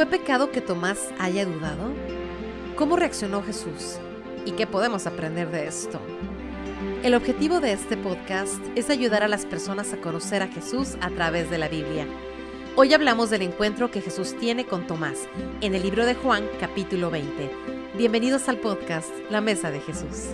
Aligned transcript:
¿Fue 0.00 0.06
pecado 0.06 0.50
que 0.50 0.62
Tomás 0.62 1.10
haya 1.18 1.44
dudado? 1.44 1.92
¿Cómo 2.74 2.96
reaccionó 2.96 3.42
Jesús? 3.42 3.98
¿Y 4.46 4.52
qué 4.52 4.66
podemos 4.66 5.06
aprender 5.06 5.50
de 5.50 5.66
esto? 5.66 6.00
El 7.02 7.12
objetivo 7.12 7.60
de 7.60 7.74
este 7.74 7.98
podcast 7.98 8.62
es 8.76 8.88
ayudar 8.88 9.22
a 9.22 9.28
las 9.28 9.44
personas 9.44 9.92
a 9.92 9.98
conocer 9.98 10.42
a 10.42 10.48
Jesús 10.48 10.96
a 11.02 11.10
través 11.10 11.50
de 11.50 11.58
la 11.58 11.68
Biblia. 11.68 12.06
Hoy 12.76 12.94
hablamos 12.94 13.28
del 13.28 13.42
encuentro 13.42 13.90
que 13.90 14.00
Jesús 14.00 14.34
tiene 14.40 14.64
con 14.64 14.86
Tomás 14.86 15.28
en 15.60 15.74
el 15.74 15.82
libro 15.82 16.06
de 16.06 16.14
Juan 16.14 16.48
capítulo 16.58 17.10
20. 17.10 17.50
Bienvenidos 17.98 18.48
al 18.48 18.56
podcast 18.56 19.10
La 19.28 19.42
Mesa 19.42 19.70
de 19.70 19.80
Jesús. 19.80 20.28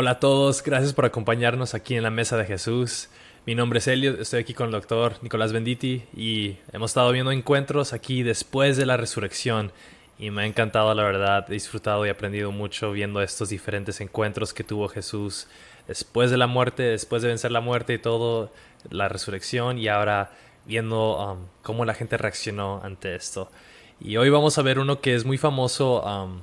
Hola 0.00 0.12
a 0.12 0.20
todos, 0.20 0.62
gracias 0.62 0.92
por 0.92 1.06
acompañarnos 1.06 1.74
aquí 1.74 1.96
en 1.96 2.04
la 2.04 2.10
Mesa 2.10 2.36
de 2.36 2.44
Jesús. 2.44 3.08
Mi 3.46 3.56
nombre 3.56 3.80
es 3.80 3.88
Elliot, 3.88 4.20
estoy 4.20 4.38
aquí 4.38 4.54
con 4.54 4.66
el 4.66 4.70
doctor 4.70 5.14
Nicolás 5.22 5.52
Benditi 5.52 6.04
y 6.14 6.56
hemos 6.72 6.92
estado 6.92 7.10
viendo 7.10 7.32
encuentros 7.32 7.92
aquí 7.92 8.22
después 8.22 8.76
de 8.76 8.86
la 8.86 8.96
resurrección 8.96 9.72
y 10.16 10.30
me 10.30 10.42
ha 10.42 10.46
encantado 10.46 10.94
la 10.94 11.02
verdad, 11.02 11.46
he 11.48 11.54
disfrutado 11.54 12.06
y 12.06 12.10
aprendido 12.10 12.52
mucho 12.52 12.92
viendo 12.92 13.20
estos 13.20 13.48
diferentes 13.48 14.00
encuentros 14.00 14.54
que 14.54 14.62
tuvo 14.62 14.86
Jesús 14.86 15.48
después 15.88 16.30
de 16.30 16.36
la 16.36 16.46
muerte, 16.46 16.84
después 16.84 17.22
de 17.22 17.28
vencer 17.30 17.50
la 17.50 17.60
muerte 17.60 17.94
y 17.94 17.98
todo, 17.98 18.52
la 18.90 19.08
resurrección 19.08 19.78
y 19.80 19.88
ahora 19.88 20.30
viendo 20.64 21.32
um, 21.32 21.38
cómo 21.64 21.84
la 21.84 21.94
gente 21.94 22.16
reaccionó 22.16 22.80
ante 22.84 23.16
esto. 23.16 23.50
Y 23.98 24.16
hoy 24.16 24.30
vamos 24.30 24.58
a 24.58 24.62
ver 24.62 24.78
uno 24.78 25.00
que 25.00 25.16
es 25.16 25.24
muy 25.24 25.38
famoso, 25.38 26.04
um, 26.04 26.42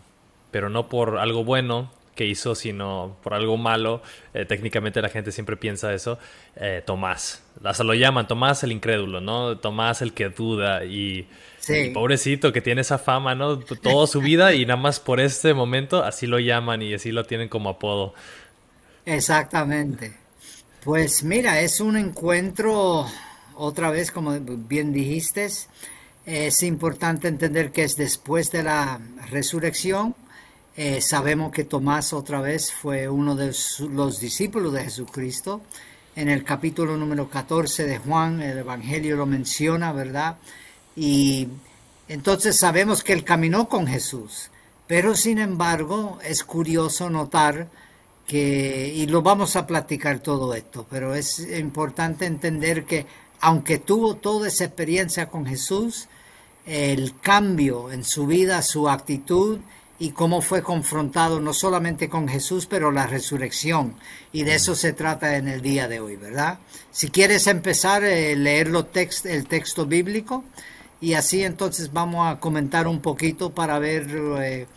pero 0.51 0.69
no 0.69 0.89
por 0.89 1.19
algo 1.19 1.45
bueno, 1.45 1.89
que 2.15 2.25
hizo, 2.25 2.55
sino 2.55 3.17
por 3.21 3.33
algo 3.33 3.57
malo. 3.57 4.01
Eh, 4.33 4.45
técnicamente 4.45 5.01
la 5.01 5.09
gente 5.09 5.31
siempre 5.31 5.57
piensa 5.57 5.93
eso. 5.93 6.17
Eh, 6.55 6.81
Tomás. 6.85 7.43
Hasta 7.63 7.83
lo 7.83 7.93
llaman 7.93 8.27
Tomás 8.27 8.63
el 8.63 8.71
incrédulo, 8.71 9.21
¿no? 9.21 9.57
Tomás 9.57 10.01
el 10.01 10.13
que 10.13 10.29
duda 10.29 10.85
y, 10.85 11.27
pobrecito 11.93 12.53
que 12.53 12.61
tiene 12.61 12.81
esa 12.81 12.97
fama, 12.97 13.35
¿no? 13.35 13.59
Toda 13.59 14.07
su 14.07 14.21
vida 14.21 14.53
y 14.53 14.65
nada 14.65 14.79
más 14.79 14.99
por 14.99 15.19
este 15.19 15.53
momento 15.53 16.03
así 16.03 16.27
lo 16.27 16.39
llaman 16.39 16.81
y 16.81 16.93
así 16.93 17.11
lo 17.11 17.25
tienen 17.25 17.49
como 17.49 17.69
apodo. 17.69 18.13
Exactamente. 19.05 20.15
Pues 20.83 21.23
mira, 21.23 21.59
es 21.61 21.79
un 21.79 21.97
encuentro, 21.97 23.07
otra 23.55 23.89
vez, 23.89 24.11
como 24.11 24.39
bien 24.39 24.93
dijiste, 24.93 25.49
es 26.25 26.63
importante 26.63 27.27
entender 27.27 27.71
que 27.71 27.83
es 27.83 27.95
después 27.95 28.51
de 28.51 28.63
la 28.63 28.99
resurrección 29.31 30.15
eh, 30.77 30.99
sabemos 31.01 31.51
que 31.51 31.63
Tomás 31.63 32.11
otra 32.11 32.41
vez 32.41 32.73
fue 32.73 33.07
uno 33.07 33.35
de 33.35 33.55
los 33.89 34.19
discípulos 34.19 34.73
de 34.73 34.83
Jesucristo. 34.83 35.61
En 36.15 36.29
el 36.29 36.43
capítulo 36.43 36.97
número 36.97 37.29
14 37.29 37.85
de 37.85 37.97
Juan, 37.97 38.41
el 38.41 38.57
Evangelio 38.57 39.15
lo 39.15 39.25
menciona, 39.25 39.93
¿verdad? 39.93 40.37
Y 40.95 41.47
entonces 42.09 42.57
sabemos 42.57 43.03
que 43.03 43.13
él 43.13 43.23
caminó 43.23 43.69
con 43.69 43.87
Jesús. 43.87 44.49
Pero 44.87 45.15
sin 45.15 45.39
embargo, 45.39 46.19
es 46.23 46.43
curioso 46.43 47.09
notar 47.09 47.67
que, 48.27 48.91
y 48.93 49.07
lo 49.07 49.21
vamos 49.21 49.55
a 49.55 49.65
platicar 49.65 50.19
todo 50.19 50.53
esto, 50.53 50.85
pero 50.89 51.15
es 51.15 51.39
importante 51.39 52.25
entender 52.25 52.85
que 52.85 53.05
aunque 53.39 53.77
tuvo 53.77 54.15
toda 54.15 54.47
esa 54.47 54.65
experiencia 54.65 55.27
con 55.27 55.45
Jesús, 55.45 56.07
el 56.65 57.19
cambio 57.19 57.91
en 57.91 58.03
su 58.03 58.25
vida, 58.25 58.61
su 58.61 58.89
actitud 58.89 59.59
y 59.97 60.11
cómo 60.11 60.41
fue 60.41 60.61
confrontado 60.61 61.39
no 61.39 61.53
solamente 61.53 62.09
con 62.09 62.27
Jesús, 62.27 62.65
pero 62.65 62.91
la 62.91 63.07
resurrección. 63.07 63.95
Y 64.33 64.43
de 64.43 64.55
eso 64.55 64.75
se 64.75 64.93
trata 64.93 65.37
en 65.37 65.47
el 65.47 65.61
día 65.61 65.87
de 65.87 65.99
hoy, 65.99 66.17
¿verdad? 66.17 66.59
Si 66.91 67.09
quieres 67.09 67.47
empezar 67.47 68.03
a 68.03 68.11
eh, 68.11 68.35
leer 68.35 68.71
el 69.23 69.47
texto 69.47 69.85
bíblico 69.85 70.43
y 70.99 71.13
así 71.13 71.43
entonces 71.43 71.93
vamos 71.93 72.27
a 72.27 72.39
comentar 72.39 72.87
un 72.87 73.01
poquito 73.01 73.51
para 73.51 73.79
ver 73.79 74.07
eh, 74.41 74.67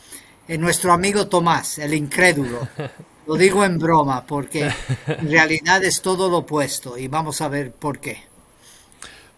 en 0.46 0.60
nuestro 0.60 0.92
amigo 0.92 1.26
Tomás, 1.26 1.78
el 1.78 1.94
incrédulo. 1.94 2.68
Lo 3.26 3.34
digo 3.34 3.64
en 3.64 3.78
broma 3.78 4.24
porque 4.24 4.70
en 5.06 5.30
realidad 5.30 5.84
es 5.84 6.00
todo 6.00 6.30
lo 6.30 6.38
opuesto 6.38 6.96
y 6.96 7.08
vamos 7.08 7.42
a 7.42 7.48
ver 7.48 7.72
por 7.72 7.98
qué. 7.98 8.22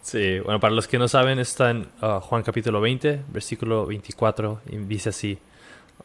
Sí, 0.00 0.38
bueno, 0.40 0.60
para 0.60 0.74
los 0.74 0.86
que 0.86 0.98
no 0.98 1.08
saben, 1.08 1.40
está 1.40 1.70
en 1.70 1.88
uh, 2.00 2.20
Juan 2.20 2.42
capítulo 2.42 2.80
20, 2.80 3.24
versículo 3.28 3.86
24, 3.86 4.60
y 4.70 4.76
dice 4.76 5.08
así. 5.08 5.38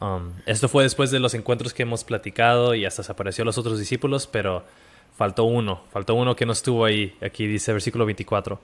Um, 0.00 0.32
esto 0.44 0.68
fue 0.68 0.82
después 0.82 1.10
de 1.10 1.20
los 1.20 1.34
encuentros 1.34 1.72
que 1.72 1.82
hemos 1.82 2.04
platicado 2.04 2.74
y 2.74 2.84
hasta 2.84 3.02
se 3.02 3.12
apareció 3.12 3.44
los 3.44 3.58
otros 3.58 3.78
discípulos, 3.78 4.26
pero 4.26 4.64
faltó 5.16 5.44
uno, 5.44 5.80
faltó 5.90 6.14
uno 6.14 6.36
que 6.36 6.46
no 6.46 6.52
estuvo 6.52 6.84
ahí. 6.84 7.16
Aquí 7.22 7.46
dice 7.46 7.72
versículo 7.72 8.04
24. 8.04 8.60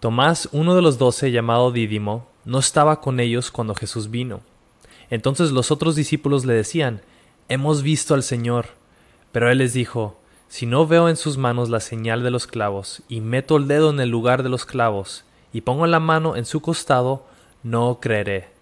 Tomás, 0.00 0.48
uno 0.52 0.74
de 0.74 0.82
los 0.82 0.98
doce, 0.98 1.32
llamado 1.32 1.72
Dídimo, 1.72 2.28
no 2.44 2.58
estaba 2.58 3.00
con 3.00 3.18
ellos 3.18 3.50
cuando 3.50 3.74
Jesús 3.74 4.10
vino. 4.10 4.40
Entonces 5.10 5.50
los 5.50 5.70
otros 5.70 5.96
discípulos 5.96 6.44
le 6.44 6.54
decían, 6.54 7.00
Hemos 7.48 7.82
visto 7.82 8.14
al 8.14 8.22
Señor. 8.22 8.66
Pero 9.32 9.50
él 9.50 9.58
les 9.58 9.72
dijo, 9.72 10.20
Si 10.48 10.66
no 10.66 10.86
veo 10.86 11.08
en 11.08 11.16
sus 11.16 11.38
manos 11.38 11.70
la 11.70 11.80
señal 11.80 12.22
de 12.22 12.30
los 12.30 12.46
clavos, 12.46 13.02
y 13.08 13.20
meto 13.20 13.56
el 13.56 13.68
dedo 13.68 13.90
en 13.90 14.00
el 14.00 14.10
lugar 14.10 14.42
de 14.42 14.50
los 14.50 14.66
clavos, 14.66 15.24
y 15.52 15.62
pongo 15.62 15.86
la 15.86 15.98
mano 15.98 16.36
en 16.36 16.44
su 16.44 16.60
costado, 16.60 17.26
no 17.62 17.98
creeré. 18.00 18.57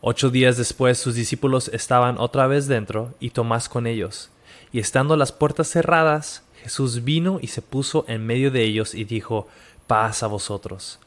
Ocho 0.00 0.30
días 0.30 0.56
después 0.56 0.96
sus 0.98 1.16
discípulos 1.16 1.68
estaban 1.74 2.18
otra 2.18 2.46
vez 2.46 2.68
dentro 2.68 3.14
y 3.18 3.30
Tomás 3.30 3.68
con 3.68 3.86
ellos. 3.88 4.30
Y 4.70 4.78
estando 4.78 5.16
las 5.16 5.32
puertas 5.32 5.68
cerradas, 5.68 6.44
Jesús 6.62 7.02
vino 7.02 7.40
y 7.42 7.48
se 7.48 7.62
puso 7.62 8.04
en 8.06 8.24
medio 8.24 8.52
de 8.52 8.62
ellos 8.62 8.94
y 8.94 9.02
dijo, 9.02 9.48
paz 9.88 10.22
a 10.22 10.28
vosotros. 10.28 11.00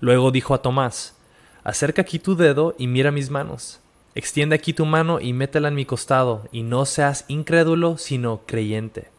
Luego 0.00 0.30
dijo 0.30 0.54
a 0.54 0.62
Tomás, 0.62 1.14
acerca 1.62 2.02
aquí 2.02 2.18
tu 2.18 2.34
dedo 2.34 2.74
y 2.78 2.86
mira 2.86 3.10
mis 3.10 3.28
manos. 3.28 3.80
Extiende 4.14 4.56
aquí 4.56 4.72
tu 4.72 4.86
mano 4.86 5.20
y 5.20 5.34
métela 5.34 5.68
en 5.68 5.74
mi 5.74 5.84
costado, 5.86 6.46
y 6.52 6.62
no 6.62 6.84
seas 6.84 7.24
incrédulo, 7.28 7.96
sino 7.98 8.42
creyente. 8.46 9.10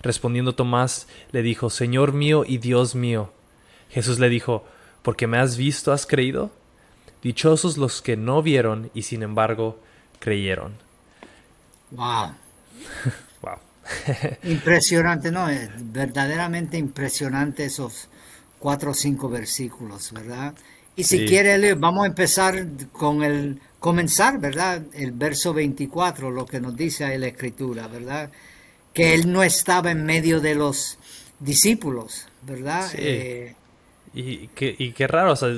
Respondiendo 0.00 0.54
Tomás, 0.54 1.06
le 1.30 1.42
dijo, 1.42 1.70
Señor 1.70 2.12
mío 2.12 2.44
y 2.46 2.58
Dios 2.58 2.94
mío. 2.94 3.32
Jesús 3.88 4.18
le 4.18 4.28
dijo, 4.28 4.64
¿porque 5.02 5.26
me 5.26 5.38
has 5.38 5.56
visto 5.56 5.92
has 5.92 6.06
creído? 6.06 6.50
Dichosos 7.22 7.76
los 7.76 8.02
que 8.02 8.16
no 8.16 8.42
vieron 8.42 8.90
y 8.94 9.02
sin 9.02 9.22
embargo 9.22 9.78
creyeron. 10.18 10.74
Wow. 11.90 12.32
wow. 13.42 13.58
impresionante, 14.44 15.30
¿no? 15.30 15.48
Es 15.48 15.70
verdaderamente 15.76 16.78
impresionante 16.78 17.64
esos 17.64 18.08
cuatro 18.58 18.92
o 18.92 18.94
cinco 18.94 19.28
versículos, 19.28 20.12
¿verdad? 20.12 20.54
Y 20.94 21.04
si 21.04 21.24
quiere, 21.24 21.74
vamos 21.74 22.04
a 22.04 22.06
empezar 22.08 22.66
con 22.92 23.22
el 23.22 23.58
comenzar, 23.78 24.38
¿verdad? 24.38 24.82
El 24.92 25.12
verso 25.12 25.54
24, 25.54 26.30
lo 26.30 26.46
que 26.46 26.60
nos 26.60 26.76
dice 26.76 27.04
ahí 27.04 27.18
la 27.18 27.28
escritura, 27.28 27.88
¿verdad? 27.88 28.30
Que 28.92 29.14
él 29.14 29.32
no 29.32 29.42
estaba 29.42 29.90
en 29.90 30.04
medio 30.04 30.40
de 30.40 30.54
los 30.54 30.98
discípulos, 31.40 32.26
¿verdad? 32.42 32.88
Sí. 32.90 32.98
Eh, 33.00 33.54
y, 34.14 34.48
qué, 34.48 34.74
y 34.78 34.92
qué 34.92 35.06
raro, 35.06 35.32
o 35.32 35.36
sea, 35.36 35.48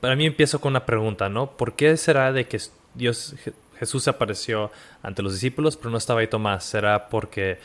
para 0.00 0.16
mí 0.16 0.26
empiezo 0.26 0.60
con 0.60 0.72
una 0.72 0.86
pregunta, 0.86 1.28
¿no? 1.28 1.56
¿Por 1.56 1.74
qué 1.74 1.96
será 1.96 2.32
de 2.32 2.46
que 2.46 2.58
Dios, 2.94 3.34
Jesús 3.78 4.08
apareció 4.08 4.70
ante 5.02 5.22
los 5.22 5.34
discípulos, 5.34 5.76
pero 5.76 5.90
no 5.90 5.98
estaba 5.98 6.20
ahí 6.20 6.26
Tomás? 6.26 6.64
¿Será 6.64 7.08
porque 7.08 7.58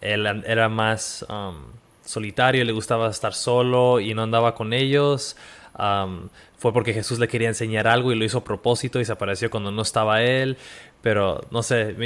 él 0.00 0.26
era 0.46 0.68
más 0.68 1.26
um, 1.28 1.56
solitario, 2.04 2.64
le 2.64 2.72
gustaba 2.72 3.10
estar 3.10 3.34
solo 3.34 3.98
y 3.98 4.14
no 4.14 4.22
andaba 4.22 4.54
con 4.54 4.72
ellos? 4.72 5.36
Um, 5.76 6.28
fue 6.58 6.72
porque 6.72 6.94
Jesús 6.94 7.18
le 7.18 7.26
quería 7.26 7.48
enseñar 7.48 7.88
algo 7.88 8.12
y 8.12 8.14
lo 8.14 8.24
hizo 8.24 8.38
a 8.38 8.44
propósito 8.44 9.00
y 9.00 9.04
se 9.04 9.10
apareció 9.10 9.50
cuando 9.50 9.72
no 9.72 9.82
estaba 9.82 10.22
él, 10.22 10.58
pero 11.00 11.40
no 11.50 11.64
sé, 11.64 11.96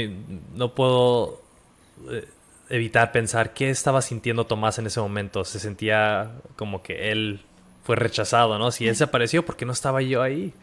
no 0.55 0.73
puedo 0.73 1.43
eh, 2.09 2.27
evitar 2.69 3.11
pensar 3.11 3.53
qué 3.53 3.69
estaba 3.69 4.01
sintiendo 4.01 4.47
Tomás 4.47 4.79
en 4.79 4.87
ese 4.87 4.99
momento. 4.99 5.45
Se 5.45 5.59
sentía 5.59 6.31
como 6.55 6.81
que 6.81 7.11
él 7.11 7.41
fue 7.87 7.95
rechazado, 7.95 8.59
¿no? 8.59 8.69
Si 8.69 8.85
él 8.85 8.97
se 8.97 9.05
apareció, 9.05 9.45
¿por 9.45 9.55
qué 9.55 9.65
no 9.65 9.71
estaba 9.71 10.01
yo 10.01 10.21
ahí? 10.21 10.53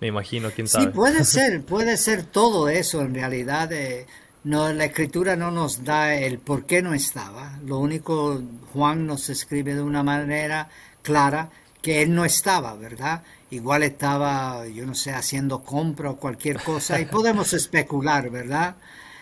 Me 0.00 0.06
imagino, 0.06 0.50
quién 0.50 0.66
sabe. 0.66 0.86
Sí, 0.86 0.90
puede 0.92 1.24
ser, 1.26 1.62
puede 1.62 1.98
ser 1.98 2.22
todo 2.24 2.70
eso 2.70 3.02
en 3.02 3.12
realidad. 3.12 3.70
Eh, 3.70 4.06
no, 4.44 4.72
la 4.72 4.86
escritura 4.86 5.36
no 5.36 5.50
nos 5.50 5.84
da 5.84 6.14
el 6.14 6.38
por 6.38 6.64
qué 6.64 6.80
no 6.80 6.94
estaba. 6.94 7.58
Lo 7.66 7.78
único, 7.80 8.40
Juan 8.72 9.06
nos 9.06 9.28
escribe 9.28 9.74
de 9.74 9.82
una 9.82 10.02
manera 10.02 10.70
clara 11.02 11.50
que 11.82 12.00
él 12.00 12.14
no 12.14 12.24
estaba, 12.24 12.74
¿verdad? 12.76 13.24
Igual 13.50 13.82
estaba, 13.82 14.66
yo 14.66 14.86
no 14.86 14.94
sé, 14.94 15.12
haciendo 15.12 15.62
compra 15.62 16.08
o 16.08 16.16
cualquier 16.16 16.62
cosa 16.62 16.98
y 16.98 17.04
podemos 17.04 17.52
especular, 17.52 18.30
¿verdad? 18.30 18.76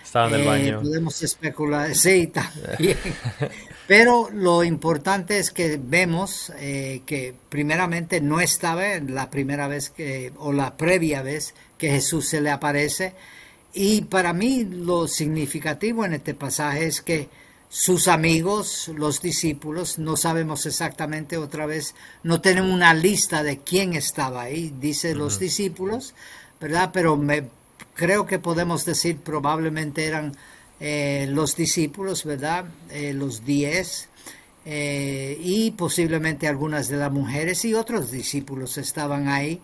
Estaba 0.04 0.28
en 0.28 0.34
el 0.34 0.40
eh, 0.42 0.46
baño. 0.46 0.80
Podemos 0.80 1.20
especular, 1.24 1.92
sí, 1.96 2.28
también. 2.28 2.96
Pero 3.88 4.28
lo 4.30 4.64
importante 4.64 5.38
es 5.38 5.50
que 5.50 5.80
vemos 5.82 6.52
eh, 6.58 7.00
que 7.06 7.34
primeramente 7.48 8.20
no 8.20 8.38
estaba 8.38 8.84
la 8.98 9.30
primera 9.30 9.66
vez 9.66 9.88
que, 9.88 10.30
o 10.36 10.52
la 10.52 10.76
previa 10.76 11.22
vez 11.22 11.54
que 11.78 11.90
Jesús 11.90 12.28
se 12.28 12.42
le 12.42 12.50
aparece. 12.50 13.14
y 13.72 14.02
para 14.02 14.32
mí 14.34 14.64
lo 14.64 15.08
significativo 15.08 16.04
en 16.04 16.12
este 16.14 16.34
pasaje 16.34 16.86
es 16.86 17.00
que 17.00 17.28
sus 17.70 18.08
amigos, 18.08 18.88
los 18.94 19.22
discípulos, 19.22 19.98
no 19.98 20.16
sabemos 20.18 20.66
exactamente 20.66 21.38
otra 21.38 21.64
vez, 21.66 21.94
no 22.22 22.40
tenemos 22.42 22.70
una 22.70 22.92
lista 22.92 23.42
de 23.42 23.58
quién 23.58 23.94
estaba 23.94 24.42
ahí, 24.42 24.72
dice 24.80 25.14
los 25.14 25.38
discípulos, 25.38 26.14
¿verdad? 26.60 26.90
Pero 26.92 27.16
me, 27.16 27.44
creo 27.94 28.26
que 28.26 28.38
podemos 28.38 28.84
decir 28.84 29.18
probablemente 29.18 30.06
eran 30.06 30.34
eh, 30.80 31.26
los 31.30 31.56
discípulos, 31.56 32.24
¿verdad? 32.24 32.66
Eh, 32.90 33.12
los 33.12 33.44
diez, 33.44 34.08
eh, 34.64 35.36
y 35.40 35.72
posiblemente 35.72 36.46
algunas 36.46 36.88
de 36.88 36.96
las 36.96 37.10
mujeres 37.10 37.64
y 37.64 37.74
otros 37.74 38.10
discípulos 38.10 38.78
estaban 38.78 39.28
ahí 39.28 39.60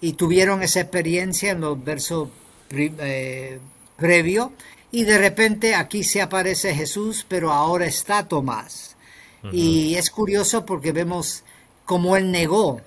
y 0.00 0.14
tuvieron 0.14 0.62
esa 0.62 0.80
experiencia 0.80 1.50
en 1.50 1.60
los 1.60 1.82
versos 1.82 2.28
previo 3.96 4.52
y 4.90 5.04
de 5.04 5.18
repente 5.18 5.74
aquí 5.74 6.04
se 6.04 6.22
aparece 6.22 6.74
Jesús, 6.74 7.26
pero 7.28 7.52
ahora 7.52 7.86
está 7.86 8.26
Tomás. 8.26 8.96
Y 9.52 9.96
es 9.96 10.08
curioso 10.08 10.64
porque 10.64 10.92
vemos 10.92 11.44
cómo 11.84 12.16
él 12.16 12.30
negó, 12.30 12.80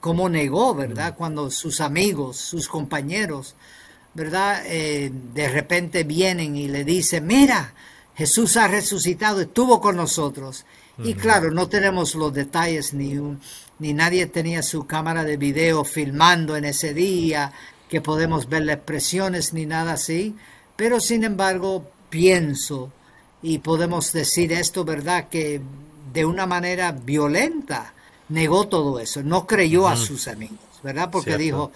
cómo 0.00 0.28
negó, 0.28 0.74
¿verdad? 0.74 1.16
Cuando 1.16 1.50
sus 1.50 1.80
amigos, 1.80 2.36
sus 2.36 2.68
compañeros, 2.68 3.56
¿verdad? 4.14 4.62
Eh, 4.66 5.10
de 5.34 5.48
repente 5.48 6.04
vienen 6.04 6.56
y 6.56 6.68
le 6.68 6.84
dicen, 6.84 7.26
mira, 7.26 7.74
Jesús 8.14 8.56
ha 8.56 8.68
resucitado, 8.68 9.40
estuvo 9.40 9.80
con 9.80 9.96
nosotros. 9.96 10.64
Y 11.02 11.14
claro, 11.14 11.50
no 11.50 11.68
tenemos 11.68 12.14
los 12.14 12.32
detalles, 12.32 12.92
ni, 12.92 13.18
ni 13.78 13.92
nadie 13.92 14.26
tenía 14.26 14.62
su 14.62 14.86
cámara 14.86 15.24
de 15.24 15.36
video 15.36 15.84
filmando 15.84 16.54
en 16.56 16.66
ese 16.66 16.92
día, 16.94 17.52
que 17.88 18.00
podemos 18.00 18.48
ver 18.48 18.62
las 18.66 18.76
expresiones 18.76 19.52
ni 19.52 19.66
nada 19.66 19.94
así. 19.94 20.36
Pero 20.76 21.00
sin 21.00 21.24
embargo, 21.24 21.90
pienso, 22.10 22.92
y 23.42 23.58
podemos 23.58 24.12
decir 24.12 24.52
esto, 24.52 24.84
¿verdad?, 24.84 25.28
que 25.28 25.60
de 26.12 26.24
una 26.24 26.46
manera 26.46 26.92
violenta 26.92 27.94
negó 28.28 28.68
todo 28.68 29.00
eso, 29.00 29.22
no 29.22 29.46
creyó 29.46 29.88
a 29.88 29.96
sus 29.96 30.28
amigos, 30.28 30.58
¿verdad? 30.82 31.10
Porque 31.10 31.36
dijo 31.36 31.72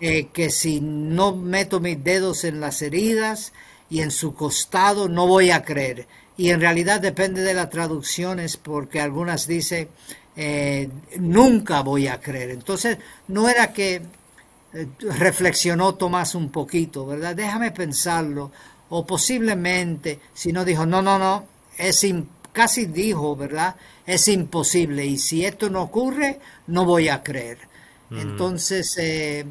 eh, 0.00 0.28
que 0.32 0.50
si 0.50 0.80
no 0.80 1.34
meto 1.34 1.80
mis 1.80 2.02
dedos 2.02 2.44
en 2.44 2.60
las 2.60 2.82
heridas 2.82 3.52
y 3.90 4.00
en 4.00 4.10
su 4.10 4.34
costado, 4.34 5.08
no 5.08 5.26
voy 5.26 5.50
a 5.50 5.62
creer. 5.62 6.06
Y 6.36 6.50
en 6.50 6.60
realidad 6.60 7.00
depende 7.00 7.42
de 7.42 7.54
las 7.54 7.68
traducciones, 7.68 8.56
porque 8.56 9.00
algunas 9.00 9.46
dicen, 9.46 9.88
eh, 10.36 10.88
nunca 11.18 11.80
voy 11.82 12.06
a 12.06 12.20
creer. 12.20 12.50
Entonces, 12.50 12.98
no 13.26 13.48
era 13.48 13.72
que 13.72 14.02
eh, 14.72 14.86
reflexionó 15.00 15.96
Tomás 15.96 16.36
un 16.36 16.50
poquito, 16.50 17.06
¿verdad? 17.06 17.34
Déjame 17.34 17.72
pensarlo. 17.72 18.52
O 18.90 19.04
posiblemente, 19.04 20.20
si 20.32 20.52
no 20.52 20.64
dijo, 20.64 20.86
no, 20.86 21.02
no, 21.02 21.18
no, 21.18 21.44
es 21.76 22.06
casi 22.52 22.86
dijo, 22.86 23.34
¿verdad? 23.34 23.74
Es 24.06 24.28
imposible. 24.28 25.04
Y 25.06 25.18
si 25.18 25.44
esto 25.44 25.68
no 25.70 25.82
ocurre, 25.82 26.38
no 26.68 26.84
voy 26.84 27.08
a 27.08 27.22
creer. 27.22 27.58
Mm. 28.10 28.18
Entonces, 28.18 28.96
eh, 28.98 29.44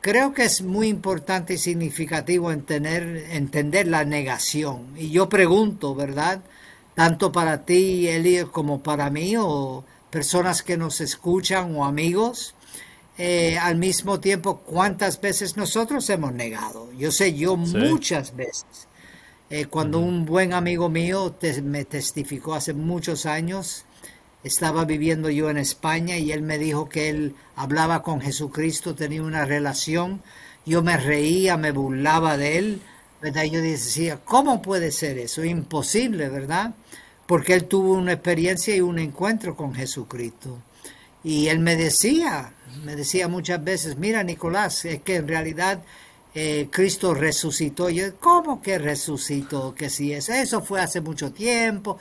creo 0.00 0.32
que 0.32 0.44
es 0.44 0.62
muy 0.62 0.88
importante 0.88 1.54
y 1.54 1.58
significativo 1.58 2.52
entender, 2.52 3.26
entender 3.30 3.86
la 3.86 4.04
negación. 4.04 4.86
Y 4.96 5.10
yo 5.10 5.28
pregunto, 5.28 5.94
¿verdad? 5.94 6.42
Tanto 6.94 7.32
para 7.32 7.64
ti, 7.64 8.08
Eli, 8.08 8.44
como 8.50 8.82
para 8.82 9.10
mí, 9.10 9.34
o 9.38 9.84
personas 10.10 10.62
que 10.62 10.76
nos 10.76 11.00
escuchan 11.00 11.74
o 11.76 11.84
amigos, 11.84 12.54
eh, 13.18 13.58
al 13.58 13.76
mismo 13.76 14.18
tiempo 14.18 14.58
cuántas 14.58 15.20
veces 15.20 15.56
nosotros 15.56 16.08
hemos 16.10 16.32
negado. 16.32 16.90
Yo 16.92 17.12
sé, 17.12 17.34
yo 17.34 17.56
muchas 17.56 18.34
veces. 18.34 18.88
Eh, 19.50 19.66
cuando 19.66 19.98
un 19.98 20.24
buen 20.24 20.52
amigo 20.52 20.88
mío 20.88 21.34
me 21.64 21.84
testificó 21.84 22.54
hace 22.54 22.72
muchos 22.72 23.26
años, 23.26 23.84
estaba 24.42 24.84
viviendo 24.84 25.30
yo 25.30 25.50
en 25.50 25.58
España 25.58 26.16
y 26.16 26.32
él 26.32 26.42
me 26.42 26.58
dijo 26.58 26.88
que 26.88 27.08
él 27.10 27.34
hablaba 27.56 28.02
con 28.02 28.20
Jesucristo, 28.20 28.94
tenía 28.94 29.22
una 29.22 29.44
relación. 29.44 30.22
Yo 30.64 30.82
me 30.82 30.96
reía, 30.96 31.56
me 31.56 31.72
burlaba 31.72 32.36
de 32.36 32.58
él, 32.58 32.80
¿verdad? 33.20 33.44
Yo 33.44 33.60
decía, 33.60 34.18
¿cómo 34.24 34.62
puede 34.62 34.92
ser 34.92 35.18
eso? 35.18 35.44
Imposible, 35.44 36.28
¿verdad? 36.28 36.74
Porque 37.26 37.54
él 37.54 37.64
tuvo 37.64 37.92
una 37.92 38.12
experiencia 38.12 38.74
y 38.74 38.80
un 38.80 38.98
encuentro 38.98 39.56
con 39.56 39.74
Jesucristo. 39.74 40.58
Y 41.22 41.48
él 41.48 41.58
me 41.58 41.76
decía, 41.76 42.54
me 42.84 42.96
decía 42.96 43.28
muchas 43.28 43.62
veces, 43.62 43.98
mira 43.98 44.22
Nicolás, 44.22 44.84
es 44.86 45.02
que 45.02 45.16
en 45.16 45.28
realidad 45.28 45.82
eh, 46.34 46.68
Cristo 46.70 47.14
resucitó. 47.14 47.90
Yo, 47.90 48.16
¿cómo 48.18 48.62
que 48.62 48.78
resucitó? 48.78 49.74
Que 49.74 49.90
si 49.90 50.12
es 50.12 50.28
eso 50.28 50.62
fue 50.62 50.80
hace 50.80 51.00
mucho 51.00 51.32
tiempo, 51.32 51.98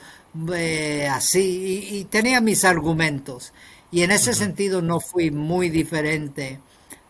eh, 0.56 1.08
así, 1.12 1.88
y, 1.92 2.04
tenía 2.06 2.42
mis 2.42 2.64
argumentos. 2.66 3.54
Y 3.92 4.04
en 4.04 4.12
ese 4.12 4.34
sentido 4.34 4.82
no 4.82 5.00
fui 5.00 5.32
muy 5.32 5.70
diferente 5.70 6.60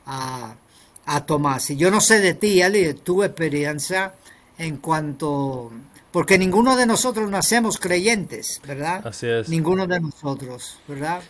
a, 0.06 0.56
a, 1.06 1.26
Tomás. 1.26 1.70
Y 1.72 1.76
yo 1.76 1.92
no 1.92 2.00
sé 2.00 2.22
de 2.22 2.34
ti, 2.36 2.62
Ali, 2.62 2.94
tu 2.94 3.24
experiencia 3.24 4.14
en 4.58 4.78
cuanto... 4.78 5.72
Porque 6.12 6.40
ninguno 6.40 6.76
de 6.76 6.88
nosotros 6.88 7.30
nacemos 7.30 7.78
creyentes, 7.78 8.62
¿verdad? 8.66 9.06
Así 9.06 9.28
es. 9.28 9.48
Ninguno 9.50 9.86
de 9.86 10.00
nosotros, 10.00 10.80
¿verdad? 10.88 11.22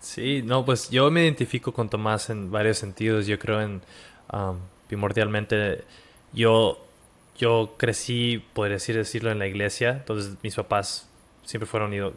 Sí, 0.00 0.42
no, 0.42 0.64
pues 0.64 0.90
yo 0.90 1.10
me 1.10 1.24
identifico 1.24 1.72
con 1.72 1.88
Tomás 1.88 2.30
en 2.30 2.50
varios 2.50 2.78
sentidos. 2.78 3.26
Yo 3.26 3.38
creo 3.38 3.62
en, 3.62 3.82
primordialmente, 4.94 5.84
yo, 6.32 6.84
yo 7.36 7.74
crecí, 7.76 8.42
podría 8.52 8.74
decir, 8.74 8.96
decirlo, 8.96 9.30
en 9.30 9.38
la 9.38 9.46
iglesia. 9.46 9.90
Entonces 9.90 10.36
mis 10.42 10.54
papás 10.54 11.08
siempre 11.44 11.66
fueron, 11.66 12.14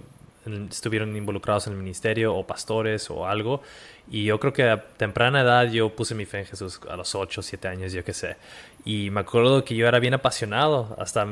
estuvieron 0.69 1.15
involucrados 1.15 1.67
en 1.67 1.73
el 1.73 1.79
ministerio 1.79 2.35
o 2.35 2.45
pastores 2.45 3.09
o 3.09 3.27
algo. 3.27 3.61
Y 4.09 4.25
yo 4.25 4.39
creo 4.39 4.53
que 4.53 4.69
a 4.69 4.83
temprana 4.97 5.41
edad 5.41 5.71
yo 5.71 5.89
puse 5.95 6.15
mi 6.15 6.25
fe 6.25 6.39
en 6.39 6.45
Jesús 6.45 6.79
a 6.89 6.95
los 6.95 7.15
8, 7.15 7.41
7 7.41 7.67
años, 7.67 7.93
yo 7.93 8.03
qué 8.03 8.13
sé. 8.13 8.37
Y 8.85 9.09
me 9.09 9.21
acuerdo 9.21 9.65
que 9.65 9.75
yo 9.75 9.87
era 9.87 9.99
bien 9.99 10.13
apasionado, 10.13 10.95
hasta 10.99 11.27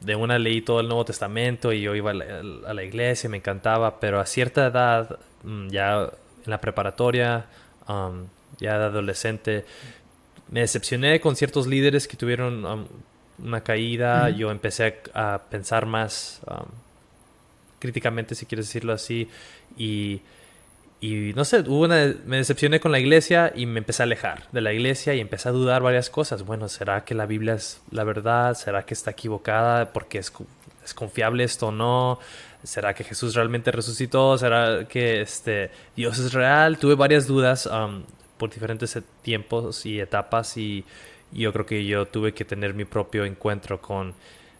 de 0.00 0.16
una 0.16 0.38
leí 0.38 0.62
todo 0.62 0.80
el 0.80 0.88
Nuevo 0.88 1.04
Testamento 1.04 1.72
y 1.72 1.80
yo 1.80 1.94
iba 1.94 2.10
a 2.10 2.14
la, 2.14 2.24
a 2.66 2.74
la 2.74 2.82
iglesia, 2.82 3.30
me 3.30 3.36
encantaba, 3.36 4.00
pero 4.00 4.18
a 4.18 4.26
cierta 4.26 4.66
edad 4.66 5.18
Mm, 5.44 5.68
ya 5.70 6.04
en 6.44 6.50
la 6.50 6.60
preparatoria, 6.60 7.46
um, 7.88 8.26
ya 8.58 8.78
de 8.78 8.84
adolescente, 8.86 9.64
me 10.52 10.60
decepcioné 10.60 11.18
con 11.20 11.34
ciertos 11.34 11.66
líderes 11.66 12.06
que 12.06 12.16
tuvieron 12.16 12.64
um, 12.64 12.86
una 13.42 13.62
caída. 13.62 14.28
Yo 14.28 14.50
empecé 14.50 15.00
a, 15.14 15.40
pensar 15.50 15.86
más 15.86 16.42
um, 16.46 16.66
críticamente, 17.78 18.34
si 18.34 18.44
quieres 18.44 18.66
decirlo 18.66 18.92
así, 18.92 19.28
y, 19.78 20.20
y 21.00 21.32
no 21.34 21.46
sé, 21.46 21.60
hubo 21.60 21.80
una, 21.80 22.14
me 22.26 22.36
decepcioné 22.36 22.80
con 22.80 22.92
la 22.92 23.00
iglesia 23.00 23.50
y 23.56 23.64
me 23.64 23.78
empecé 23.78 24.02
a 24.02 24.04
alejar 24.04 24.44
de 24.52 24.60
la 24.60 24.74
iglesia 24.74 25.14
y 25.14 25.20
empecé 25.20 25.48
a 25.48 25.52
dudar 25.52 25.80
varias 25.80 26.10
cosas. 26.10 26.44
Bueno, 26.44 26.68
¿será 26.68 27.02
que 27.02 27.14
la 27.14 27.24
Biblia 27.24 27.54
es 27.54 27.80
la 27.90 28.04
verdad? 28.04 28.54
¿Será 28.54 28.84
que 28.84 28.92
está 28.92 29.12
equivocada? 29.12 29.94
porque 29.94 30.18
es, 30.18 30.30
es 30.84 30.92
confiable 30.92 31.44
esto 31.44 31.68
o 31.68 31.72
no? 31.72 32.18
¿Será 32.62 32.92
que 32.92 33.04
Jesús 33.04 33.34
realmente 33.34 33.72
resucitó? 33.72 34.36
¿Será 34.36 34.86
que 34.86 35.22
este, 35.22 35.70
Dios 35.96 36.18
es 36.18 36.34
real? 36.34 36.76
Tuve 36.76 36.94
varias 36.94 37.26
dudas 37.26 37.64
um, 37.64 38.02
por 38.42 38.50
diferentes 38.50 38.98
tiempos 39.22 39.86
y 39.86 40.00
etapas 40.00 40.56
y, 40.56 40.84
yo 41.30 41.52
creo 41.52 41.64
que 41.64 41.86
yo 41.86 42.06
tuve 42.06 42.34
que 42.34 42.44
tener 42.44 42.74
mi 42.74 42.84
propio 42.84 43.24
encuentro 43.24 43.80
con 43.80 44.14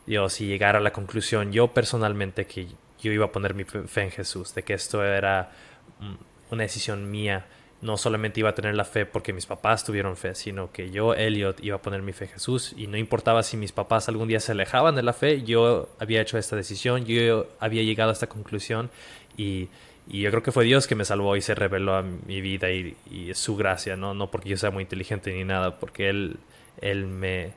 Dios 0.07 0.41
y 0.41 0.47
llegar 0.47 0.77
a 0.77 0.81
la 0.81 0.93
conclusión 0.93 1.51
yo 1.51 1.75
personalmente 1.75 2.47
que 2.47 2.69
yo 3.01 3.11
iba 3.11 3.25
a 3.25 3.33
poner 3.33 3.55
mi 3.55 3.65
fe 3.65 4.03
en 4.03 4.13
Jesús, 4.13 4.55
de 4.55 4.63
que 4.63 4.75
esto 4.75 5.05
era 5.05 5.51
mm, 5.99 6.53
una 6.53 6.63
decisión 6.63 7.11
mía. 7.11 7.45
No 7.81 7.97
solamente 7.97 8.39
iba 8.39 8.51
a 8.51 8.55
tener 8.55 8.77
la 8.77 8.85
fe 8.85 9.05
porque 9.05 9.33
mis 9.33 9.47
papás 9.47 9.85
tuvieron 9.85 10.17
fe, 10.17 10.37
sino 10.37 10.71
que 10.71 10.93
yo, 10.93 11.15
Elliot, 11.15 11.59
iba 11.65 11.75
a 11.75 11.83
poner 11.83 12.03
mi 12.03 12.13
fe 12.13 12.27
en 12.27 12.31
Jesús 12.31 12.75
y 12.77 12.87
no 12.87 12.97
importaba 12.97 13.43
si 13.43 13.57
mis 13.57 13.73
papás 13.73 14.09
algún 14.09 14.29
día 14.29 14.39
se 14.39 14.53
alejaban 14.53 14.95
de 14.95 15.03
la 15.03 15.13
fe, 15.13 15.43
yo 15.43 15.89
había 15.99 16.23
hecho 16.23 16.39
esta 16.39 16.55
decisión, 16.55 17.05
yo 17.05 17.49
había 17.59 17.83
llegado 17.83 18.11
a 18.11 18.13
esta 18.13 18.29
conclusión 18.29 18.91
y, 19.37 19.69
yo 20.09 20.31
creo 20.31 20.43
que 20.43 20.53
fue 20.53 20.65
Dios 20.65 20.87
que 20.87 20.95
me 20.95 21.05
salvó 21.05 21.37
y 21.37 21.43
se 21.43 21.55
reveló 21.55 21.95
a 21.95 22.03
mi 22.03 22.41
vida 22.41 22.71
y, 22.71 22.97
y 23.11 23.35
su 23.35 23.57
gracia, 23.57 23.97
¿no? 23.97 24.15
no 24.15 24.31
porque 24.31 24.51
yo 24.51 24.57
sea 24.57 24.71
muy 24.71 24.83
inteligente 24.83 25.33
ni 25.33 25.45
nada, 25.45 25.79
porque 25.79 26.09
Él, 26.09 26.37
él 26.81 27.07
me, 27.07 27.53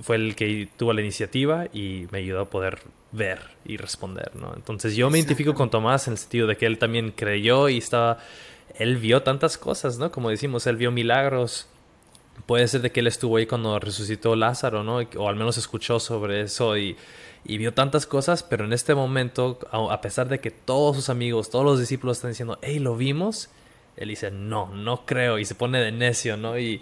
fue 0.00 0.16
el 0.16 0.34
que 0.36 0.68
tuvo 0.76 0.92
la 0.92 1.00
iniciativa 1.00 1.66
y 1.72 2.06
me 2.10 2.18
ayudó 2.18 2.42
a 2.42 2.50
poder 2.50 2.80
ver 3.12 3.40
y 3.64 3.76
responder, 3.76 4.34
¿no? 4.36 4.52
Entonces 4.54 4.94
yo 4.94 5.10
me 5.10 5.18
identifico 5.18 5.54
con 5.54 5.70
Tomás 5.70 6.06
en 6.06 6.12
el 6.12 6.18
sentido 6.18 6.46
de 6.46 6.56
que 6.56 6.66
él 6.66 6.78
también 6.78 7.10
creyó 7.10 7.68
y 7.68 7.78
estaba 7.78 8.18
él 8.78 8.96
vio 8.96 9.22
tantas 9.22 9.58
cosas, 9.58 9.98
¿no? 9.98 10.10
Como 10.10 10.30
decimos, 10.30 10.66
él 10.66 10.76
vio 10.76 10.90
milagros. 10.90 11.68
Puede 12.46 12.68
ser 12.68 12.80
de 12.82 12.92
que 12.92 13.00
él 13.00 13.06
estuvo 13.06 13.36
ahí 13.36 13.46
cuando 13.46 13.78
resucitó 13.78 14.36
Lázaro, 14.36 14.84
¿no? 14.84 15.00
O 15.16 15.28
al 15.28 15.36
menos 15.36 15.58
escuchó 15.58 16.00
sobre 16.00 16.42
eso 16.42 16.76
y, 16.76 16.96
vio 17.44 17.74
tantas 17.74 18.06
cosas, 18.06 18.42
pero 18.42 18.64
en 18.64 18.72
este 18.72 18.94
momento, 18.94 19.58
a 19.72 20.00
pesar 20.00 20.28
de 20.28 20.40
que 20.40 20.50
todos 20.50 20.96
sus 20.96 21.08
amigos, 21.08 21.50
todos 21.50 21.64
los 21.64 21.80
discípulos 21.80 22.18
están 22.18 22.30
diciendo, 22.30 22.58
hey, 22.62 22.78
lo 22.78 22.96
vimos, 22.96 23.50
él 23.96 24.08
dice, 24.08 24.30
no, 24.30 24.68
no 24.74 25.04
creo, 25.06 25.38
y 25.38 25.44
se 25.44 25.54
pone 25.54 25.80
de 25.80 25.92
necio, 25.92 26.36
¿no? 26.36 26.58
Y 26.58 26.80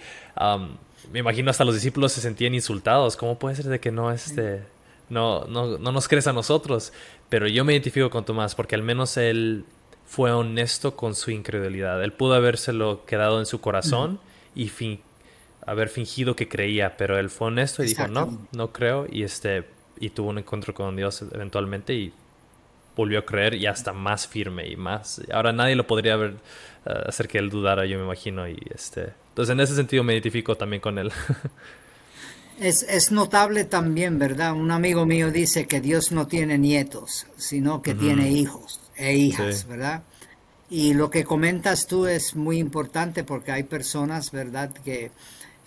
me 1.13 1.21
imagino 1.21 1.51
hasta 1.51 1.65
los 1.65 1.75
discípulos 1.75 2.13
se 2.13 2.21
sentían 2.21 2.55
insultados. 2.55 3.17
¿Cómo 3.17 3.39
puede 3.39 3.57
ser 3.57 3.67
de 3.67 3.81
que 3.81 3.91
no, 3.91 4.13
este, 4.13 4.63
no, 5.09 5.45
no, 5.45 5.79
no 5.79 5.93
nos 5.93 6.09
crees 6.09 6.27
a 6.27 6.33
nosotros? 6.33 6.93
Pero 7.29 7.47
yo 7.49 7.65
me 7.65 7.73
identifico 7.73 8.11
con 8.11 8.25
Tomás 8.25 8.55
porque 8.55 8.75
al 8.75 8.83
menos 8.83 9.17
él 9.17 9.65
fue 10.07 10.33
honesto 10.33 10.97
con 10.97 11.15
su 11.15 11.31
incredulidad. 11.31 12.03
Él 12.03 12.13
pudo 12.13 12.35
habérselo 12.35 13.05
quedado 13.05 13.39
en 13.39 13.47
su 13.47 13.61
corazón 13.61 14.21
y 14.55 14.69
haber 15.69 15.89
fingido 15.89 16.35
que 16.35 16.49
creía, 16.49 16.97
pero 16.97 17.19
él 17.19 17.31
fue 17.31 17.49
honesto 17.49 17.83
y 17.83 17.89
dijo, 17.89 18.09
no, 18.09 18.47
no 18.53 18.73
creo. 18.73 19.07
Y, 19.11 19.23
este, 19.23 19.65
y 20.01 20.11
tuvo 20.11 20.31
un 20.31 20.39
encuentro 20.39 20.75
con 20.75 20.97
Dios 20.97 21.23
eventualmente 21.33 21.95
y 21.95 22.13
volvió 22.97 23.21
a 23.21 23.25
creer 23.25 23.55
y 23.55 23.67
hasta 23.67 23.93
más 23.93 24.27
firme 24.27 24.67
y 24.67 24.77
más. 24.77 25.21
Ahora 25.33 25.53
nadie 25.53 25.77
lo 25.77 25.87
podría 25.87 26.15
haber, 26.15 26.33
eh, 26.85 27.03
hacer 27.07 27.29
que 27.29 27.39
él 27.39 27.51
dudara, 27.51 27.87
yo 27.87 27.99
me 27.99 28.05
imagino. 28.05 28.49
Y 28.49 28.59
este, 28.75 29.13
entonces 29.29 29.53
en 29.53 29.61
ese 29.61 29.75
sentido 29.77 30.03
me 30.03 30.15
identifico 30.15 30.57
también 30.57 30.81
con 30.81 30.99
él. 30.99 31.13
Es, 32.61 32.83
es, 32.83 33.13
notable 33.13 33.63
también, 33.63 34.19
¿verdad? 34.19 34.53
Un 34.53 34.73
amigo 34.73 35.07
mío 35.07 35.31
dice 35.31 35.69
que 35.69 35.81
Dios 35.81 36.11
no 36.11 36.27
tiene 36.27 36.59
nietos, 36.59 37.29
sino 37.37 37.83
que 37.83 37.95
tiene 37.95 38.33
hijos 38.33 38.81
e 38.97 39.15
hijas, 39.15 39.69
¿verdad? 39.69 40.03
Y 40.69 40.93
lo 40.95 41.09
que 41.09 41.23
comentas 41.23 41.87
tú 41.87 42.07
es 42.07 42.35
muy 42.35 42.59
importante 42.59 43.23
porque 43.23 43.53
hay 43.53 43.63
personas, 43.63 44.33
¿verdad?, 44.33 44.71
que 44.85 45.13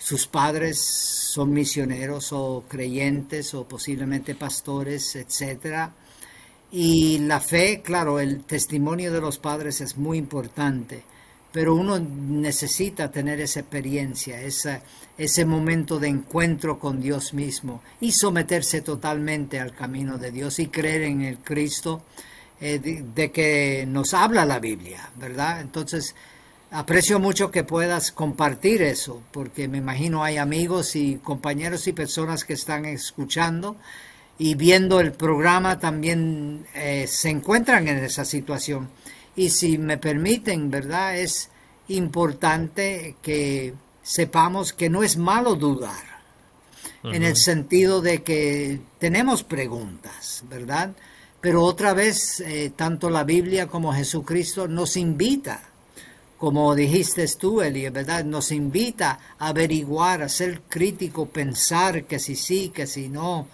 sus 0.02 0.26
padres 0.26 0.80
son 0.80 1.52
misioneros 1.52 2.32
o 2.32 2.64
creyentes 2.66 3.54
o 3.54 3.68
posiblemente 3.68 4.34
pastores, 4.34 5.14
etcétera. 5.14 5.94
Y 6.72 7.18
la 7.18 7.38
fe, 7.38 7.82
claro, 7.84 8.18
el 8.18 8.42
testimonio 8.42 9.12
de 9.12 9.20
los 9.20 9.38
padres 9.38 9.80
es 9.80 9.96
muy 9.96 10.18
importante, 10.18 11.04
pero 11.52 11.76
uno 11.76 12.00
necesita 12.00 13.12
tener 13.12 13.40
esa 13.40 13.60
experiencia, 13.60 14.40
ese 14.40 15.44
momento 15.44 16.00
de 16.00 16.08
encuentro 16.08 16.80
con 16.80 17.00
Dios 17.00 17.32
mismo 17.32 17.80
y 18.00 18.10
someterse 18.10 18.80
totalmente 18.80 19.60
al 19.60 19.72
camino 19.72 20.18
de 20.18 20.32
Dios 20.32 20.58
y 20.58 20.66
creer 20.66 21.02
en 21.02 21.22
el 21.22 21.38
Cristo 21.38 22.02
eh, 22.60 22.80
de, 22.80 23.30
que 23.30 23.84
nos 23.86 24.14
habla 24.14 24.44
la 24.44 24.58
Biblia, 24.58 25.10
¿verdad? 25.14 25.60
Entonces, 25.60 26.16
aprecio 26.72 27.20
mucho 27.20 27.50
que 27.50 27.64
puedas 27.64 28.12
compartir 28.12 28.82
eso, 28.82 29.22
porque 29.30 29.68
me 29.68 29.78
imagino 29.78 30.24
hay 30.24 30.38
amigos 30.38 30.96
y 30.96 31.16
compañeros 31.16 31.86
y 31.86 31.92
personas 31.92 32.44
que 32.44 32.54
están 32.54 32.86
escuchando 32.86 33.76
y 34.38 34.54
viendo 34.54 34.98
el 34.98 35.12
programa 35.12 35.78
también 35.78 36.66
eh, 36.74 37.06
se 37.06 37.28
encuentran 37.28 37.86
en 37.88 37.98
esa 37.98 38.24
situación. 38.24 38.88
Y 39.36 39.50
si 39.50 39.78
me 39.78 39.98
permiten, 39.98 40.70
¿verdad? 40.70 41.16
Es 41.18 41.50
importante 41.88 43.16
que 43.22 43.74
sepamos 44.02 44.72
que 44.72 44.88
no 44.88 45.02
es 45.02 45.16
malo 45.16 45.54
dudar, 45.54 46.12
en 47.04 47.24
el 47.24 47.36
sentido 47.36 48.00
de 48.00 48.22
que 48.22 48.80
tenemos 49.00 49.42
preguntas, 49.42 50.44
¿verdad? 50.48 50.92
Pero 51.40 51.64
otra 51.64 51.94
vez, 51.94 52.38
eh, 52.38 52.72
tanto 52.76 53.10
la 53.10 53.24
Biblia 53.24 53.66
como 53.66 53.92
Jesucristo 53.92 54.68
nos 54.68 54.96
invita, 54.96 55.71
como 56.42 56.74
dijiste 56.74 57.24
tú, 57.38 57.62
Eli, 57.62 57.88
¿verdad? 57.90 58.24
Nos 58.24 58.50
invita 58.50 59.20
a 59.38 59.50
averiguar, 59.50 60.22
a 60.22 60.28
ser 60.28 60.62
crítico, 60.62 61.26
pensar 61.26 62.02
que 62.02 62.18
si 62.18 62.34
sí, 62.34 62.72
que 62.74 62.88
si 62.88 63.08
no, 63.08 63.46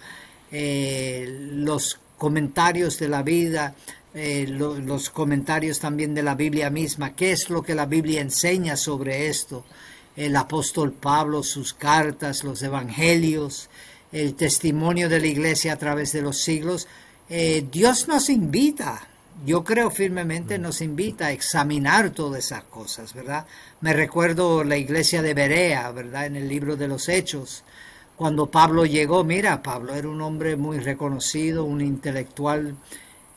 eh, 0.51 1.51
los 1.53 1.99
comentarios 2.17 2.97
de 2.97 3.07
la 3.07 3.21
vida, 3.21 3.75
eh, 4.15 4.47
los 4.47 5.11
comentarios 5.11 5.77
también 5.77 6.15
de 6.15 6.23
la 6.23 6.33
Biblia 6.33 6.71
misma, 6.71 7.13
qué 7.13 7.31
es 7.31 7.51
lo 7.51 7.61
que 7.61 7.75
la 7.75 7.85
Biblia 7.85 8.21
enseña 8.21 8.75
sobre 8.75 9.27
esto, 9.27 9.65
el 10.15 10.35
apóstol 10.35 10.91
Pablo, 10.91 11.43
sus 11.43 11.75
cartas, 11.75 12.43
los 12.43 12.59
evangelios, 12.63 13.69
el 14.11 14.33
testimonio 14.33 15.09
de 15.09 15.19
la 15.19 15.27
iglesia 15.27 15.73
a 15.73 15.77
través 15.77 16.11
de 16.11 16.23
los 16.23 16.41
siglos, 16.41 16.87
eh, 17.29 17.67
Dios 17.71 18.07
nos 18.07 18.31
invita, 18.31 19.07
yo 19.45 19.63
creo 19.63 19.89
firmemente 19.89 20.57
nos 20.57 20.81
invita 20.81 21.27
a 21.27 21.31
examinar 21.31 22.09
todas 22.11 22.45
esas 22.45 22.63
cosas, 22.65 23.13
¿verdad? 23.13 23.45
Me 23.81 23.93
recuerdo 23.93 24.63
la 24.63 24.77
iglesia 24.77 25.21
de 25.21 25.33
Berea, 25.33 25.91
¿verdad? 25.91 26.25
En 26.25 26.35
el 26.35 26.47
libro 26.47 26.75
de 26.75 26.87
los 26.87 27.09
Hechos, 27.09 27.63
cuando 28.15 28.47
Pablo 28.47 28.85
llegó, 28.85 29.23
mira, 29.23 29.63
Pablo 29.63 29.95
era 29.95 30.09
un 30.09 30.21
hombre 30.21 30.57
muy 30.57 30.79
reconocido, 30.79 31.63
un 31.63 31.81
intelectual 31.81 32.75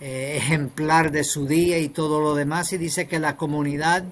eh, 0.00 0.34
ejemplar 0.36 1.12
de 1.12 1.22
su 1.22 1.46
día 1.46 1.78
y 1.78 1.88
todo 1.88 2.20
lo 2.20 2.34
demás, 2.34 2.72
y 2.72 2.78
dice 2.78 3.06
que 3.06 3.20
la 3.20 3.36
comunidad 3.36 4.04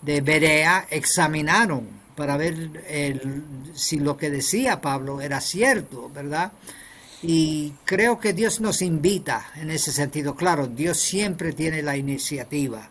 de 0.00 0.20
Berea 0.20 0.86
examinaron 0.90 2.02
para 2.16 2.36
ver 2.36 3.22
si 3.74 3.98
lo 3.98 4.16
que 4.16 4.30
decía 4.30 4.80
Pablo 4.80 5.20
era 5.20 5.40
cierto, 5.40 6.10
¿verdad? 6.12 6.52
Y 7.22 7.72
creo 7.84 8.18
que 8.18 8.32
Dios 8.32 8.60
nos 8.60 8.82
invita 8.82 9.46
en 9.54 9.70
ese 9.70 9.92
sentido. 9.92 10.34
Claro, 10.34 10.66
Dios 10.66 10.98
siempre 10.98 11.52
tiene 11.52 11.80
la 11.80 11.96
iniciativa, 11.96 12.90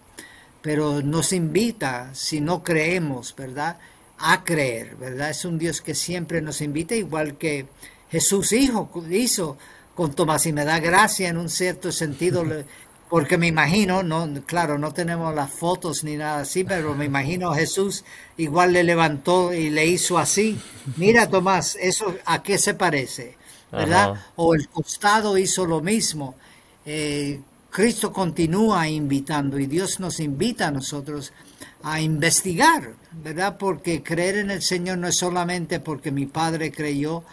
pero 0.62 1.02
nos 1.02 1.34
invita, 1.34 2.12
si 2.14 2.40
no 2.40 2.64
creemos, 2.64 3.36
¿verdad? 3.36 3.78
A 4.18 4.44
creer, 4.46 4.96
¿verdad? 4.96 5.32
Es 5.32 5.44
un 5.44 5.60
Dios 5.60 5.82
que 5.82 5.96
siempre 5.96 6.42
nos 6.42 6.62
invita, 6.62 6.96
igual 6.96 7.38
que 7.38 7.66
Jesús 8.10 8.54
hijo, 8.54 8.90
hizo 9.10 9.58
con 9.96 10.14
Tomás. 10.14 10.46
Y 10.46 10.54
me 10.54 10.64
da 10.64 10.80
gracia 10.80 11.28
en 11.28 11.38
un 11.38 11.50
cierto 11.50 11.92
sentido, 11.92 12.46
porque 13.10 13.38
me 13.38 13.48
imagino, 13.48 14.02
no, 14.02 14.30
claro, 14.46 14.78
no 14.78 14.94
tenemos 14.94 15.36
las 15.36 15.52
fotos 15.52 16.06
ni 16.06 16.16
nada 16.16 16.42
así, 16.42 16.64
pero 16.64 16.96
me 16.96 17.04
imagino 17.04 17.54
Jesús 17.54 18.06
igual 18.38 18.72
le 18.72 18.86
levantó 18.86 19.54
y 19.54 19.70
le 19.70 19.88
hizo 19.88 20.18
así. 20.18 20.58
Mira, 20.96 21.28
Tomás, 21.28 21.78
¿eso 21.82 22.16
a 22.24 22.42
qué 22.42 22.58
se 22.58 22.76
parece? 22.76 23.41
¿Verdad? 23.72 24.16
O 24.36 24.54
el 24.56 24.68
costado 24.70 25.38
hizo 25.38 25.66
lo 25.66 25.82
mismo. 25.82 26.36
Eh, 26.86 27.40
Cristo 27.70 28.12
continúa 28.12 28.88
invitando 28.90 29.58
y 29.58 29.66
Dios 29.66 30.00
nos 30.00 30.20
invita 30.20 30.68
a 30.68 30.72
nosotros 30.72 31.32
a 31.84 32.02
investigar, 32.02 32.94
¿verdad? 33.24 33.58
Porque 33.58 34.04
creer 34.04 34.38
en 34.38 34.52
el 34.52 34.62
Señor 34.62 34.98
no 34.98 35.08
es 35.08 35.18
solamente 35.18 35.80
porque 35.80 36.12
mi 36.12 36.26
padre 36.26 36.72
creyó 36.72 37.24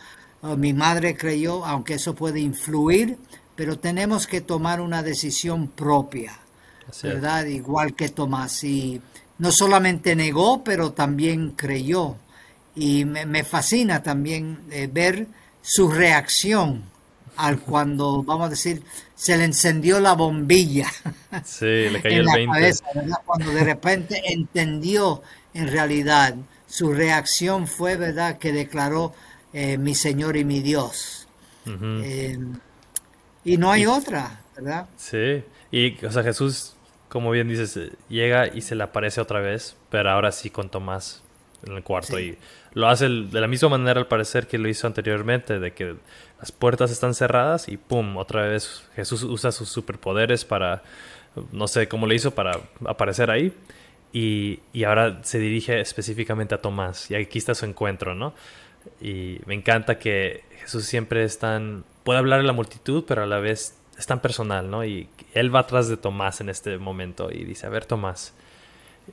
o 0.40 0.56
mi 0.56 0.72
madre 0.72 1.16
creyó, 1.16 1.64
aunque 1.64 1.94
eso 1.94 2.14
puede 2.14 2.40
influir, 2.40 3.18
pero 3.56 3.78
tenemos 3.78 4.26
que 4.26 4.40
tomar 4.40 4.80
una 4.80 5.02
decisión 5.02 5.66
propia, 5.66 6.38
¿verdad? 7.02 7.46
Igual 7.46 7.94
que 7.94 8.08
Tomás. 8.08 8.62
Y 8.62 9.00
no 9.38 9.50
solamente 9.50 10.14
negó, 10.14 10.62
pero 10.62 10.92
también 10.92 11.50
creyó. 11.50 12.14
Y 12.76 13.04
me, 13.04 13.42
fascina 13.42 14.04
también 14.04 14.60
eh, 14.70 14.88
ver 14.90 15.26
su 15.68 15.90
reacción 15.90 16.82
al 17.36 17.60
cuando, 17.60 18.22
vamos 18.22 18.46
a 18.46 18.50
decir, 18.50 18.82
se 19.14 19.36
le 19.36 19.44
encendió 19.44 20.00
la 20.00 20.14
bombilla. 20.14 20.90
Sí, 21.44 21.90
le 21.90 22.00
cayó 22.00 22.22
el 22.22 22.26
20. 22.26 22.72
Cuando 23.26 23.52
de 23.52 23.64
repente 23.64 24.22
entendió 24.32 25.22
en 25.52 25.68
realidad, 25.68 26.36
su 26.66 26.94
reacción 26.94 27.66
fue, 27.66 27.96
¿verdad?, 27.96 28.38
que 28.38 28.50
declaró 28.50 29.12
eh, 29.52 29.76
mi 29.76 29.94
Señor 29.94 30.38
y 30.38 30.44
mi 30.46 30.60
Dios. 30.60 31.28
Eh, 31.66 32.38
y 33.44 33.56
no 33.58 33.70
hay 33.70 33.84
otra, 33.84 34.40
¿verdad? 34.56 34.88
Sí, 34.96 35.44
y 35.70 36.02
o 36.02 36.10
sea, 36.10 36.22
Jesús, 36.22 36.76
como 37.10 37.30
bien 37.30 37.46
dices, 37.46 37.90
llega 38.08 38.48
y 38.48 38.62
se 38.62 38.74
le 38.74 38.84
aparece 38.84 39.20
otra 39.20 39.40
vez, 39.40 39.76
pero 39.90 40.10
ahora 40.10 40.32
sí 40.32 40.48
con 40.48 40.70
Tomás 40.70 41.22
en 41.66 41.76
el 41.76 41.82
cuarto 41.82 42.18
y 42.18 42.38
lo 42.72 42.88
hace 42.88 43.08
de 43.08 43.40
la 43.40 43.48
misma 43.48 43.70
manera 43.70 44.00
al 44.00 44.06
parecer 44.06 44.46
que 44.46 44.58
lo 44.58 44.68
hizo 44.68 44.86
anteriormente, 44.86 45.58
de 45.58 45.72
que 45.72 45.96
las 46.38 46.52
puertas 46.52 46.90
están 46.90 47.14
cerradas 47.14 47.68
y 47.68 47.76
pum, 47.76 48.16
otra 48.16 48.42
vez 48.46 48.84
Jesús 48.94 49.22
usa 49.24 49.50
sus 49.50 49.68
superpoderes 49.68 50.44
para, 50.44 50.82
no 51.52 51.66
sé 51.66 51.88
cómo 51.88 52.06
le 52.06 52.14
hizo 52.14 52.32
para 52.32 52.60
aparecer 52.86 53.30
ahí. 53.30 53.52
Y, 54.10 54.60
y 54.72 54.84
ahora 54.84 55.20
se 55.22 55.38
dirige 55.38 55.80
específicamente 55.80 56.54
a 56.54 56.62
Tomás 56.62 57.10
y 57.10 57.14
aquí 57.14 57.38
está 57.38 57.54
su 57.54 57.66
encuentro, 57.66 58.14
¿no? 58.14 58.32
Y 59.02 59.40
me 59.44 59.54
encanta 59.54 59.98
que 59.98 60.44
Jesús 60.60 60.84
siempre 60.86 61.24
es 61.24 61.38
tan, 61.38 61.84
puede 62.04 62.18
hablar 62.18 62.40
a 62.40 62.42
la 62.42 62.54
multitud, 62.54 63.04
pero 63.06 63.24
a 63.24 63.26
la 63.26 63.38
vez 63.38 63.76
es 63.98 64.06
tan 64.06 64.20
personal, 64.20 64.70
¿no? 64.70 64.84
Y 64.84 65.08
él 65.34 65.54
va 65.54 65.60
atrás 65.60 65.88
de 65.88 65.96
Tomás 65.96 66.40
en 66.40 66.48
este 66.48 66.78
momento 66.78 67.30
y 67.30 67.44
dice, 67.44 67.66
a 67.66 67.70
ver 67.70 67.84
Tomás, 67.84 68.32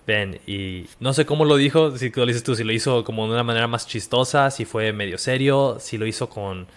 Ven, 0.05 0.39
y 0.47 0.87
no 0.99 1.13
sé 1.13 1.25
cómo 1.25 1.45
lo 1.45 1.55
dijo, 1.57 1.97
si 1.97 2.09
lo 2.09 2.25
dices 2.25 2.43
tú, 2.43 2.55
si 2.55 2.63
lo 2.63 2.71
hizo 2.71 3.03
como 3.03 3.25
de 3.27 3.33
una 3.33 3.43
manera 3.43 3.67
más 3.67 3.87
chistosa, 3.87 4.51
si 4.51 4.65
fue 4.65 4.93
medio 4.93 5.17
serio, 5.17 5.77
si 5.79 5.97
lo 5.97 6.05
hizo 6.05 6.29
con 6.29 6.67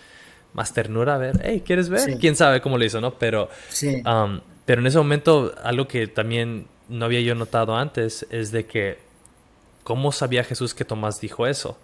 más 0.55 0.73
ternura, 0.73 1.15
a 1.15 1.19
ver, 1.19 1.41
hey, 1.43 1.63
¿quieres 1.65 1.89
ver? 1.89 2.19
Quién 2.19 2.37
sabe 2.37 2.61
cómo 2.61 2.79
lo 2.79 2.85
hizo, 2.85 3.01
¿no? 3.01 3.15
Pero, 3.15 3.49
um, 4.05 4.41
pero 4.65 4.81
en 4.81 4.87
ese 4.87 4.99
momento, 4.99 5.55
algo 5.63 5.87
que 5.87 6.07
también 6.07 6.67
no 6.89 7.05
había 7.05 7.21
yo 7.21 7.35
notado 7.35 7.77
antes 7.77 8.27
es 8.31 8.51
de 8.51 8.67
que, 8.67 8.99
¿cómo 9.85 10.13
sabía 10.13 10.45
Jesús 10.45 10.75
que 10.75 10.85
Tomás 10.85 11.21
dijo 11.21 11.47
eso? 11.47 11.79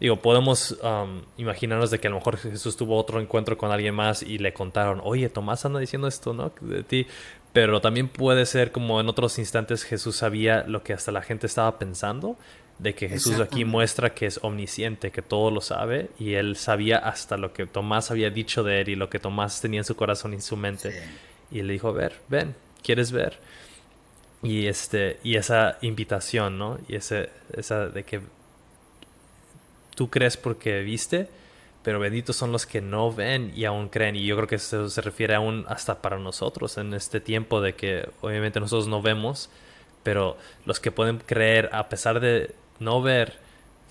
Digo, 0.00 0.16
podemos 0.16 0.76
um, 0.82 1.22
imaginarnos 1.36 1.92
de 1.92 2.00
que 2.00 2.08
a 2.08 2.10
lo 2.10 2.16
mejor 2.16 2.36
Jesús 2.36 2.76
tuvo 2.76 2.96
otro 2.96 3.20
encuentro 3.20 3.56
con 3.56 3.70
alguien 3.70 3.94
más 3.94 4.22
y 4.22 4.38
le 4.38 4.52
contaron, 4.52 5.00
oye, 5.04 5.28
Tomás 5.28 5.64
anda 5.64 5.78
diciendo 5.78 6.08
esto, 6.08 6.32
¿no? 6.32 6.50
De 6.60 6.82
ti. 6.82 7.06
Pero 7.52 7.80
también 7.80 8.08
puede 8.08 8.46
ser 8.46 8.72
como 8.72 9.00
en 9.00 9.08
otros 9.08 9.38
instantes 9.38 9.84
Jesús 9.84 10.16
sabía 10.16 10.64
lo 10.66 10.82
que 10.82 10.94
hasta 10.94 11.12
la 11.12 11.22
gente 11.22 11.46
estaba 11.46 11.78
pensando 11.78 12.38
de 12.78 12.94
que 12.94 13.08
Jesús 13.08 13.38
aquí 13.38 13.64
muestra 13.64 14.14
que 14.14 14.26
es 14.26 14.40
omnisciente, 14.42 15.10
que 15.10 15.22
todo 15.22 15.50
lo 15.50 15.60
sabe 15.60 16.10
y 16.18 16.34
él 16.34 16.56
sabía 16.56 16.98
hasta 16.98 17.36
lo 17.36 17.52
que 17.52 17.66
Tomás 17.66 18.10
había 18.10 18.30
dicho 18.30 18.64
de 18.64 18.80
él 18.80 18.88
y 18.88 18.96
lo 18.96 19.10
que 19.10 19.18
Tomás 19.18 19.60
tenía 19.60 19.80
en 19.80 19.84
su 19.84 19.94
corazón 19.94 20.32
y 20.32 20.36
en 20.36 20.42
su 20.42 20.56
mente. 20.56 21.02
Y 21.50 21.62
le 21.62 21.74
dijo, 21.74 21.88
a 21.88 21.92
ver, 21.92 22.14
ven, 22.28 22.54
¿quieres 22.82 23.12
ver? 23.12 23.38
Y, 24.42 24.66
este, 24.66 25.20
y 25.22 25.36
esa 25.36 25.78
invitación, 25.82 26.58
¿no? 26.58 26.78
Y 26.88 26.96
ese, 26.96 27.28
esa 27.52 27.86
de 27.86 28.02
que 28.02 28.20
tú 29.94 30.10
crees 30.10 30.36
porque 30.36 30.80
viste, 30.80 31.28
pero 31.82 31.98
benditos 31.98 32.36
son 32.36 32.52
los 32.52 32.66
que 32.66 32.80
no 32.80 33.12
ven 33.12 33.52
y 33.54 33.64
aún 33.64 33.88
creen. 33.88 34.16
Y 34.16 34.24
yo 34.24 34.36
creo 34.36 34.48
que 34.48 34.56
eso 34.56 34.88
se 34.88 35.00
refiere 35.00 35.34
aún 35.34 35.64
hasta 35.68 36.00
para 36.00 36.18
nosotros 36.18 36.78
en 36.78 36.94
este 36.94 37.20
tiempo 37.20 37.60
de 37.60 37.74
que 37.74 38.08
obviamente 38.20 38.60
nosotros 38.60 38.88
no 38.88 39.02
vemos, 39.02 39.50
pero 40.02 40.36
los 40.64 40.80
que 40.80 40.92
pueden 40.92 41.18
creer 41.18 41.70
a 41.72 41.88
pesar 41.88 42.20
de 42.20 42.54
no 42.78 43.02
ver 43.02 43.42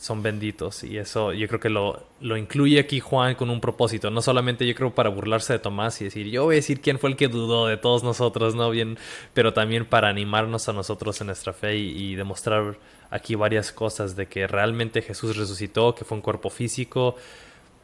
son 0.02 0.24
benditos. 0.24 0.84
Y 0.84 0.98
eso 0.98 1.32
yo 1.32 1.48
creo 1.48 1.60
que 1.60 1.70
lo, 1.70 2.04
lo 2.22 2.36
incluye 2.36 2.80
aquí 2.80 3.00
Juan 3.00 3.36
con 3.36 3.52
un 3.52 3.62
propósito. 3.62 4.10
No 4.10 4.22
solamente 4.24 4.66
yo 4.66 4.74
creo 4.74 4.96
para 4.96 5.10
burlarse 5.10 5.54
de 5.54 5.60
Tomás 5.60 6.02
y 6.02 6.06
decir, 6.06 6.28
yo 6.28 6.46
voy 6.46 6.56
a 6.56 6.58
decir 6.58 6.82
quién 6.82 6.98
fue 6.98 7.12
el 7.12 7.16
que 7.16 7.28
dudó 7.28 7.68
de 7.68 7.78
todos 7.78 8.04
nosotros, 8.04 8.56
¿no? 8.56 8.72
Bien, 8.72 8.98
pero 9.36 9.54
también 9.54 9.86
para 9.86 10.10
animarnos 10.10 10.68
a 10.68 10.74
nosotros 10.74 11.22
en 11.22 11.28
nuestra 11.28 11.54
fe 11.54 11.78
y, 11.78 12.16
demostrar 12.16 12.78
aquí 13.12 13.36
varias 13.36 13.72
cosas 13.72 14.16
de 14.16 14.28
que 14.28 14.48
realmente 14.48 15.02
Jesús 15.02 15.38
resucitó, 15.38 15.94
que 15.94 16.04
fue 16.04 16.18
un 16.18 16.22
cuerpo 16.22 16.50
físico. 16.50 17.16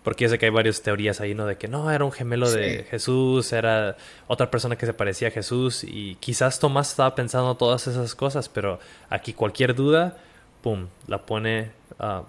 Porque 0.07 0.23
yo 0.23 0.29
sé 0.29 0.39
que 0.39 0.45
hay 0.45 0.51
varias 0.53 0.81
teorías 0.81 1.19
ahí, 1.19 1.35
¿no? 1.35 1.45
De 1.45 1.57
que 1.57 1.67
no, 1.67 1.91
era 1.91 2.05
un 2.05 2.13
gemelo 2.13 2.49
de 2.49 2.85
Jesús, 2.89 3.51
era 3.51 3.97
otra 4.27 4.49
persona 4.49 4.77
que 4.77 4.85
se 4.85 4.93
parecía 4.93 5.27
a 5.27 5.31
Jesús. 5.31 5.83
Y 5.83 6.15
quizás 6.21 6.61
Tomás 6.61 6.91
estaba 6.91 7.13
pensando 7.13 7.55
todas 7.55 7.87
esas 7.87 8.15
cosas, 8.15 8.47
pero 8.47 8.79
aquí 9.09 9.33
cualquier 9.33 9.75
duda, 9.75 10.17
pum, 10.63 10.87
la 11.07 11.25
pone, 11.25 11.71
um, 11.99 12.23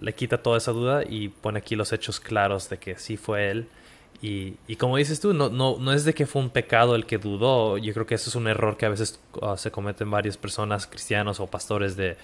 le 0.00 0.14
quita 0.14 0.38
toda 0.38 0.56
esa 0.56 0.72
duda 0.72 1.02
y 1.06 1.28
pone 1.28 1.58
aquí 1.58 1.76
los 1.76 1.92
hechos 1.92 2.18
claros 2.18 2.70
de 2.70 2.78
que 2.78 2.98
sí 2.98 3.18
fue 3.18 3.50
él. 3.50 3.68
Y, 4.22 4.54
y, 4.66 4.76
como 4.76 4.96
dices 4.96 5.20
tú, 5.20 5.34
no, 5.34 5.50
no, 5.50 5.76
no 5.78 5.92
es 5.92 6.06
de 6.06 6.14
que 6.14 6.24
fue 6.24 6.40
un 6.40 6.48
pecado 6.48 6.94
el 6.94 7.04
que 7.04 7.18
dudó. 7.18 7.76
Yo 7.76 7.92
creo 7.92 8.06
que 8.06 8.14
eso 8.14 8.30
es 8.30 8.36
un 8.36 8.48
error 8.48 8.78
que 8.78 8.86
a 8.86 8.88
veces 8.88 9.20
uh, 9.42 9.54
se 9.58 9.70
cometen 9.70 10.10
varias 10.10 10.38
personas, 10.38 10.86
cristianos 10.86 11.40
o 11.40 11.46
pastores, 11.46 11.94
de 11.94 12.16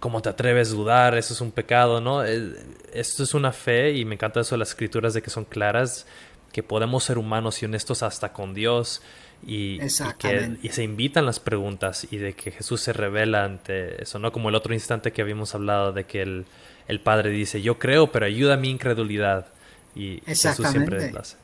cómo 0.00 0.22
te 0.22 0.30
atreves 0.30 0.72
a 0.72 0.74
dudar, 0.74 1.16
eso 1.16 1.34
es 1.34 1.40
un 1.40 1.52
pecado, 1.52 2.00
¿no? 2.00 2.24
Esto 2.24 3.22
es 3.22 3.34
una 3.34 3.52
fe 3.52 3.92
y 3.92 4.04
me 4.04 4.14
encanta 4.14 4.40
eso 4.40 4.54
de 4.54 4.58
las 4.58 4.70
escrituras 4.70 5.14
de 5.14 5.22
que 5.22 5.30
son 5.30 5.44
claras, 5.44 6.06
que 6.52 6.62
podemos 6.62 7.04
ser 7.04 7.18
humanos 7.18 7.62
y 7.62 7.66
honestos 7.66 8.02
hasta 8.02 8.32
con 8.32 8.54
Dios 8.54 9.02
y, 9.46 9.78
que 10.18 10.56
y 10.62 10.68
se 10.70 10.82
invitan 10.82 11.24
las 11.26 11.38
preguntas 11.38 12.06
y 12.10 12.16
de 12.16 12.32
que 12.32 12.50
Jesús 12.50 12.80
se 12.80 12.92
revela 12.92 13.44
ante 13.44 14.02
eso, 14.02 14.18
¿no? 14.18 14.32
Como 14.32 14.48
el 14.48 14.54
otro 14.54 14.74
instante 14.74 15.12
que 15.12 15.22
habíamos 15.22 15.54
hablado 15.54 15.92
de 15.92 16.04
que 16.04 16.22
el, 16.22 16.46
el 16.88 17.00
Padre 17.00 17.30
dice, 17.30 17.62
yo 17.62 17.78
creo, 17.78 18.10
pero 18.10 18.26
ayuda 18.26 18.54
a 18.54 18.56
mi 18.56 18.70
incredulidad. 18.70 19.46
Y 19.94 20.22
Jesús 20.26 20.66
siempre 20.68 21.12
hace. 21.18 21.36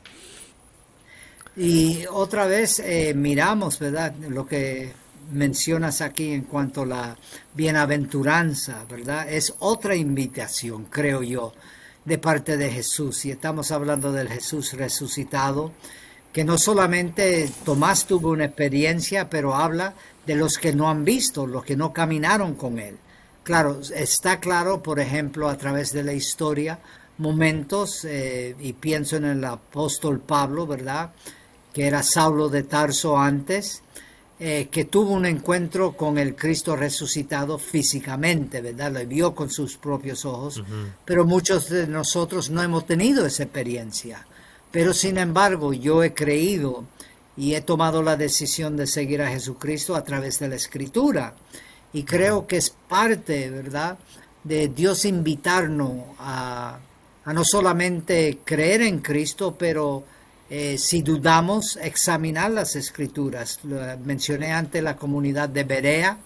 Y 1.55 2.05
otra 2.11 2.45
vez 2.45 2.79
eh, 2.79 3.13
miramos, 3.15 3.79
¿verdad? 3.79 4.13
Lo 4.29 4.45
que 4.45 4.93
mencionas 5.31 6.01
aquí 6.01 6.31
en 6.31 6.43
cuanto 6.43 6.83
a 6.83 6.85
la 6.85 7.17
bienaventuranza, 7.53 8.85
¿verdad? 8.89 9.31
Es 9.31 9.53
otra 9.59 9.95
invitación, 9.95 10.85
creo 10.85 11.23
yo, 11.23 11.53
de 12.05 12.17
parte 12.17 12.57
de 12.57 12.71
Jesús. 12.71 13.25
Y 13.25 13.31
estamos 13.31 13.71
hablando 13.71 14.11
del 14.11 14.29
Jesús 14.29 14.73
resucitado 14.73 15.71
que 16.37 16.43
no 16.43 16.59
solamente 16.59 17.49
Tomás 17.65 18.05
tuvo 18.05 18.29
una 18.29 18.45
experiencia, 18.45 19.27
pero 19.27 19.55
habla 19.55 19.95
de 20.27 20.35
los 20.35 20.59
que 20.59 20.71
no 20.71 20.87
han 20.87 21.03
visto, 21.03 21.47
los 21.47 21.63
que 21.63 21.75
no 21.75 21.91
caminaron 21.91 22.53
con 22.53 22.77
él. 22.77 22.97
Claro, 23.41 23.79
está 23.95 24.39
claro, 24.39 24.83
por 24.83 24.99
ejemplo, 24.99 25.49
a 25.49 25.57
través 25.57 25.93
de 25.93 26.03
la 26.03 26.13
historia, 26.13 26.79
momentos, 27.17 28.05
eh, 28.05 28.55
y 28.59 28.73
pienso 28.73 29.15
en 29.15 29.25
el 29.25 29.43
apóstol 29.45 30.19
Pablo, 30.19 30.67
¿verdad? 30.67 31.11
Que 31.73 31.87
era 31.87 32.03
Saulo 32.03 32.49
de 32.49 32.63
Tarso 32.63 33.17
antes, 33.17 33.81
eh, 34.39 34.67
que 34.69 34.85
tuvo 34.85 35.13
un 35.13 35.25
encuentro 35.25 35.93
con 35.93 36.17
el 36.17 36.35
Cristo 36.35 36.75
resucitado 36.75 37.57
físicamente, 37.57 38.61
¿verdad? 38.61 38.91
Lo 38.91 39.05
vio 39.05 39.33
con 39.33 39.49
sus 39.49 39.77
propios 39.77 40.25
ojos, 40.25 40.63
pero 41.05 41.25
muchos 41.25 41.69
de 41.69 41.87
nosotros 41.87 42.49
no 42.49 42.61
hemos 42.61 42.85
tenido 42.85 43.25
esa 43.25 43.43
experiencia. 43.43 44.25
Pero 44.71 44.93
sin 44.93 45.17
embargo, 45.17 45.73
yo 45.73 46.03
he 46.03 46.13
creído 46.13 46.85
y 47.35 47.55
he 47.55 47.61
tomado 47.61 48.03
la 48.03 48.17
decisión 48.17 48.77
de 48.77 48.87
seguir 48.87 49.21
a 49.21 49.29
Jesucristo 49.29 49.95
a 49.95 50.03
través 50.03 50.39
de 50.39 50.49
la 50.49 50.55
Escritura. 50.55 51.33
Y 51.93 52.03
creo 52.03 52.45
que 52.45 52.57
es 52.57 52.69
parte, 52.69 53.49
¿verdad?, 53.49 53.97
de 54.43 54.69
Dios 54.69 55.05
invitarnos 55.05 56.03
a, 56.19 56.79
no 57.25 57.43
solamente 57.43 58.39
creer 58.45 58.81
en 58.81 58.99
Cristo, 58.99 59.55
pero 59.57 60.03
eh, 60.49 60.77
si 60.77 61.01
dudamos, 61.01 61.77
examinar 61.81 62.51
las 62.51 62.75
Escrituras. 62.75 63.59
mencioné 64.03 64.51
antes 64.51 64.81
la 64.81 64.95
comunidad 64.95 65.49
de 65.49 65.63
Berea, 65.63 66.19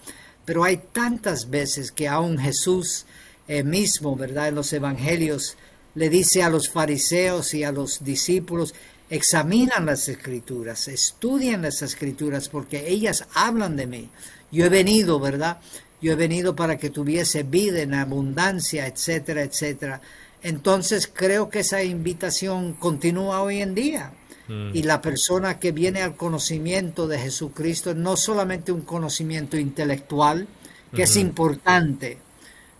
pero 0.44 0.64
hay 0.64 0.80
tantas 0.92 1.50
veces 1.50 1.92
que 1.92 2.08
aún 2.08 2.38
Jesús 2.38 3.06
eh, 3.48 3.62
mismo, 3.64 4.16
¿verdad?, 4.16 4.48
en 4.48 4.54
los 4.54 4.72
Evangelios, 4.72 5.56
le 5.94 6.08
dice 6.08 6.42
a 6.42 6.50
los 6.50 6.70
fariseos 6.70 7.52
y 7.54 7.64
a 7.64 7.72
los 7.72 8.04
discípulos, 8.04 8.74
examinan 9.10 9.84
las 9.84 10.08
escrituras, 10.08 10.88
estudien 10.88 11.62
las 11.62 11.82
escrituras 11.82 12.48
porque 12.48 12.88
ellas 12.88 13.26
hablan 13.34 13.76
de 13.76 13.86
mí. 13.86 14.08
Yo 14.50 14.64
he 14.64 14.68
venido, 14.70 15.20
¿verdad? 15.20 15.58
Yo 16.00 16.12
he 16.12 16.16
venido 16.16 16.56
para 16.56 16.78
que 16.78 16.90
tuviese 16.90 17.42
vida 17.42 17.82
en 17.82 17.94
abundancia, 17.94 18.86
etcétera, 18.86 19.42
etcétera. 19.42 20.00
Entonces 20.42 21.10
creo 21.12 21.48
que 21.48 21.60
esa 21.60 21.82
invitación 21.82 22.74
continúa 22.74 23.42
hoy 23.42 23.60
en 23.60 23.74
día. 23.74 24.12
Mm. 24.48 24.70
Y 24.74 24.82
la 24.82 25.00
persona 25.00 25.58
que 25.58 25.72
viene 25.72 26.02
al 26.02 26.16
conocimiento 26.16 27.06
de 27.06 27.18
Jesucristo, 27.18 27.94
no 27.94 28.16
solamente 28.16 28.72
un 28.72 28.82
conocimiento 28.82 29.56
intelectual, 29.56 30.48
que 30.94 31.04
es 31.04 31.16
importante, 31.16 32.18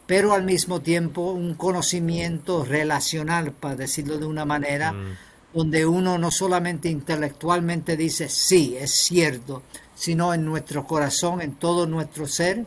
pero 0.06 0.34
al 0.34 0.42
mismo 0.42 0.82
tiempo 0.82 1.32
un 1.32 1.54
conocimiento 1.54 2.62
relacional, 2.62 3.52
para 3.52 3.76
decirlo 3.76 4.18
de 4.18 4.26
una 4.26 4.44
manera, 4.44 4.92
mm. 4.92 5.16
donde 5.54 5.86
uno 5.86 6.18
no 6.18 6.30
solamente 6.30 6.90
intelectualmente 6.90 7.96
dice, 7.96 8.28
sí, 8.28 8.76
es 8.78 8.90
cierto, 8.90 9.62
sino 9.94 10.34
en 10.34 10.44
nuestro 10.44 10.84
corazón, 10.84 11.40
en 11.40 11.54
todo 11.54 11.86
nuestro 11.86 12.26
ser, 12.26 12.66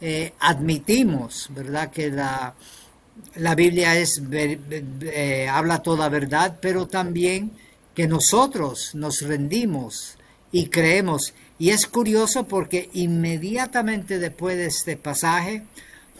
eh, 0.00 0.34
admitimos, 0.40 1.48
¿verdad?, 1.54 1.90
que 1.90 2.10
la, 2.10 2.54
la 3.36 3.54
Biblia 3.54 3.96
es, 3.98 4.22
eh, 4.32 5.48
habla 5.50 5.82
toda 5.82 6.08
verdad, 6.08 6.58
pero 6.60 6.86
también 6.86 7.52
que 7.94 8.06
nosotros 8.06 8.94
nos 8.94 9.22
rendimos 9.22 10.16
y 10.52 10.66
creemos. 10.66 11.34
Y 11.58 11.70
es 11.70 11.86
curioso 11.86 12.44
porque 12.46 12.90
inmediatamente 12.92 14.18
después 14.18 14.56
de 14.56 14.66
este 14.66 14.96
pasaje, 14.96 15.62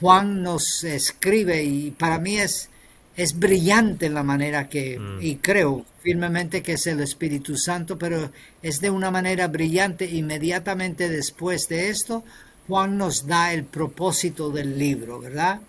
Juan 0.00 0.42
nos 0.42 0.85
escribe 0.85 1.62
y 1.64 1.90
para 1.90 2.18
mí 2.18 2.37
es, 2.37 2.68
es 3.16 3.38
brillante 3.38 4.09
la 4.09 4.22
manera 4.22 4.68
que, 4.68 4.98
mm. 4.98 5.18
y 5.20 5.37
creo 5.37 5.85
firmemente 6.02 6.62
que 6.62 6.72
es 6.74 6.87
el 6.87 7.00
Espíritu 7.00 7.57
Santo, 7.57 7.96
pero 7.96 8.30
es 8.62 8.80
de 8.80 8.90
una 8.90 9.11
manera 9.11 9.48
brillante. 9.48 10.04
Inmediatamente 10.04 11.09
después 11.09 11.68
de 11.68 11.90
esto, 11.90 12.24
Juan 12.66 12.98
nos 12.98 13.26
da 13.26 13.52
el 13.52 13.64
propósito 13.64 14.50
del 14.50 14.78
libro, 14.78 15.20
¿verdad? 15.20 15.61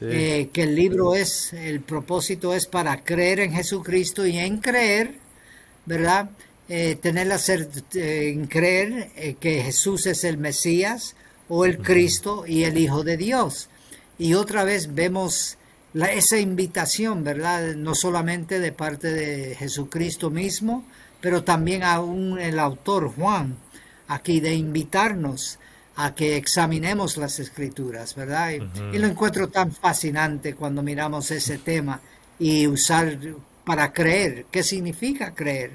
Eh, 0.00 0.48
que 0.52 0.62
el 0.62 0.74
libro 0.74 1.14
es, 1.14 1.52
el 1.52 1.80
propósito 1.80 2.54
es 2.54 2.66
para 2.66 3.02
creer 3.04 3.40
en 3.40 3.52
Jesucristo 3.52 4.26
y 4.26 4.38
en 4.38 4.58
creer, 4.58 5.14
¿verdad? 5.86 6.30
Eh, 6.68 6.96
tener 7.00 7.26
la 7.26 7.36
eh, 7.36 8.28
en 8.30 8.46
creer 8.46 9.36
que 9.38 9.62
Jesús 9.62 10.06
es 10.06 10.24
el 10.24 10.38
Mesías, 10.38 11.14
o 11.48 11.66
el 11.66 11.78
Cristo 11.78 12.44
y 12.46 12.64
el 12.64 12.78
Hijo 12.78 13.04
de 13.04 13.18
Dios. 13.18 13.68
Y 14.18 14.32
otra 14.34 14.64
vez 14.64 14.94
vemos 14.94 15.58
la, 15.92 16.10
esa 16.10 16.38
invitación, 16.38 17.24
¿verdad? 17.24 17.74
No 17.74 17.94
solamente 17.94 18.58
de 18.58 18.72
parte 18.72 19.12
de 19.12 19.54
Jesucristo 19.56 20.30
mismo, 20.30 20.84
pero 21.20 21.44
también 21.44 21.82
aún 21.82 22.38
el 22.38 22.58
autor 22.58 23.12
Juan, 23.14 23.56
aquí 24.08 24.40
de 24.40 24.54
invitarnos 24.54 25.58
a 26.02 26.16
que 26.16 26.36
examinemos 26.36 27.16
las 27.16 27.38
escrituras, 27.38 28.16
¿verdad? 28.16 28.50
Y, 28.50 28.98
lo 28.98 29.06
encuentro 29.06 29.48
tan 29.48 29.70
fascinante 29.70 30.56
cuando 30.56 30.82
miramos 30.82 31.30
ese 31.30 31.58
tema 31.58 32.00
y 32.40 32.66
usar 32.66 33.16
para 33.64 33.92
creer. 33.92 34.46
¿Qué 34.50 34.64
significa 34.64 35.32
creer? 35.32 35.70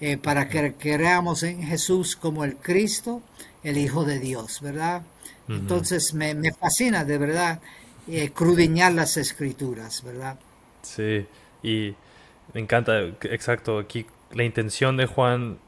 Eh, 0.00 0.16
para 0.16 0.48
que 0.48 0.72
creamos 0.72 1.42
en 1.42 1.62
Jesús 1.62 2.16
como 2.16 2.44
el 2.44 2.56
Cristo, 2.56 3.20
el 3.62 3.76
Hijo 3.76 4.06
de 4.06 4.18
Dios, 4.18 4.62
¿verdad? 4.62 5.02
Entonces 5.48 6.14
me, 6.14 6.34
fascina 6.52 7.04
de 7.04 7.18
verdad 7.18 7.60
eh, 8.06 8.30
crudiñar 8.30 8.92
las 8.92 9.18
escrituras, 9.18 10.02
¿verdad? 10.02 10.38
Sí, 10.80 11.26
y 11.62 11.94
me 12.54 12.60
encanta, 12.60 13.00
exacto, 13.22 13.78
aquí 13.78 14.06
la 14.32 14.44
intención 14.44 14.96
de 14.96 15.04
Juan 15.04 15.58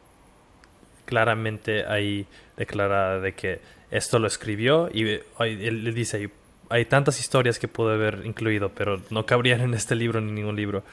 claramente 1.04 1.84
ahí 1.86 2.26
declarada 2.56 3.20
de 3.20 3.34
que 3.34 3.60
esto 3.90 4.18
lo 4.18 4.26
escribió 4.26 4.88
y 4.92 5.20
él, 5.38 5.94
dice 5.94 6.30
hay 6.68 6.84
tantas 6.84 7.18
historias 7.18 7.58
que 7.58 7.66
pude 7.66 7.94
haber 7.94 8.22
incluido, 8.24 8.70
pero 8.70 9.02
no 9.10 9.26
cabrían 9.26 9.60
en 9.60 9.74
este 9.74 9.96
libro 9.96 10.20
ni 10.20 10.30
ningún 10.30 10.54
libro. 10.54 10.84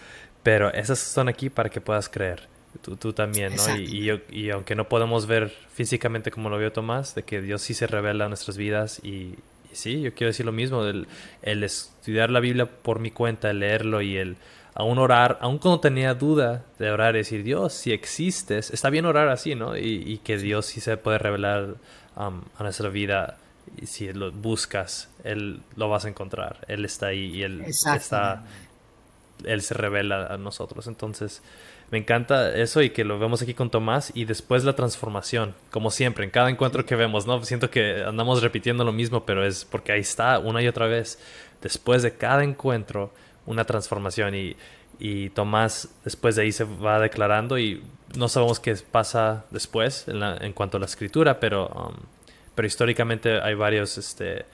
Pero 0.42 0.74
esas 0.74 0.98
son 0.98 1.30
aquí 1.30 1.50
para 1.50 1.70
que 1.70 1.82
puedas 1.82 2.10
creer. 2.10 2.48
Tú, 2.82 2.96
tú 2.96 3.14
también, 3.14 3.56
¿no? 3.56 3.78
Y, 3.78 4.22
y, 4.30 4.50
aunque 4.50 4.76
no 4.76 4.88
podemos 4.88 5.28
ver 5.28 5.54
físicamente 5.74 6.32
como 6.32 6.50
lo 6.50 6.58
vio 6.58 6.72
Tomás, 6.72 7.16
de 7.16 7.24
que 7.24 7.42
Dios 7.42 7.62
sí 7.62 7.74
se 7.74 7.86
revela 7.88 8.26
en 8.26 8.32
nuestras 8.32 8.58
vidas 8.58 9.00
y, 9.04 9.36
sí, 9.72 10.02
yo 10.02 10.14
quiero 10.14 10.30
decir 10.30 10.46
lo 10.46 10.52
mismo, 10.52 10.84
el, 10.84 11.08
el, 11.42 11.64
estudiar 11.64 12.30
la 12.30 12.40
Biblia 12.40 12.66
por 12.66 13.00
mi 13.00 13.12
cuenta, 13.12 13.50
el 13.50 13.60
leerlo 13.60 14.02
y 14.02 14.18
el 14.18 14.38
aún 14.78 15.00
orar, 15.00 15.40
aún 15.42 15.58
cuando 15.58 15.80
tenía 15.80 16.14
duda 16.14 16.64
de 16.78 16.92
orar 16.92 17.16
y 17.16 17.20
decir, 17.20 17.44
Dios, 17.44 17.74
si 17.74 17.92
existes, 17.94 18.70
está 18.70 18.92
bien 18.92 19.06
orar 19.06 19.28
así, 19.28 19.56
¿no? 19.56 19.76
Y, 19.76 20.04
y 20.06 20.20
que 20.20 20.38
Dios 20.38 20.68
sí 20.68 20.82
se 20.82 20.98
puede 20.98 21.18
revelar 21.18 21.78
um, 22.16 22.44
a 22.56 22.64
nuestra 22.64 22.90
vida 22.90 23.38
y 23.76 23.88
si 23.88 24.14
lo 24.14 24.32
buscas, 24.32 25.10
Él 25.24 25.62
lo 25.76 25.90
vas 25.90 26.06
a 26.06 26.10
encontrar. 26.10 26.60
Él 26.68 26.86
está 26.86 27.08
ahí 27.08 27.38
y 27.38 27.42
Él 27.42 27.64
está, 27.66 28.44
Él 29.44 29.64
se 29.64 29.74
revela 29.74 30.28
a 30.28 30.38
nosotros. 30.38 30.86
Entonces, 30.86 31.42
me 31.90 31.98
encanta 31.98 32.56
eso 32.56 32.84
y 32.84 32.92
que 32.92 33.04
lo 33.04 33.18
vemos 33.18 33.42
aquí 33.42 33.56
con 33.56 33.72
Tomás 33.72 34.12
y 34.14 34.26
después 34.26 34.64
la 34.64 34.76
transformación, 34.76 35.56
como 35.72 35.90
siempre, 35.90 36.24
en 36.24 36.30
cada 36.30 36.52
encuentro 36.52 36.86
que 36.86 36.96
vemos, 36.96 37.26
¿no? 37.26 37.44
Siento 37.44 37.72
que 37.72 38.04
andamos 38.04 38.44
repitiendo 38.44 38.84
lo 38.84 38.94
mismo, 38.94 39.26
pero 39.26 39.44
es 39.44 39.66
porque 39.66 39.92
ahí 39.92 40.02
está 40.02 40.38
una 40.38 40.62
y 40.62 40.68
otra 40.68 40.86
vez. 40.86 41.18
Después 41.64 42.04
de 42.04 42.16
cada 42.16 42.44
encuentro, 42.44 43.12
una 43.48 43.66
transformación 43.66 44.36
y, 44.36 44.56
y 45.00 45.30
Tomás 45.32 45.90
después 46.04 46.36
de 46.36 46.44
ahí 46.44 46.52
se 46.52 46.64
va 46.64 47.00
declarando 47.00 47.58
y 47.58 47.82
no 48.16 48.30
sabemos 48.30 48.60
qué 48.60 48.76
pasa 48.76 49.46
después 49.52 50.06
en, 50.08 50.22
en 50.24 50.54
cuanto 50.54 50.78
a 50.78 50.80
la 50.80 50.86
escritura, 50.86 51.40
pero, 51.40 51.68
um, 51.68 51.96
pero 52.56 52.68
históricamente 52.68 53.42
hay 53.42 53.56
varios 53.56 53.98
este, 53.98 54.46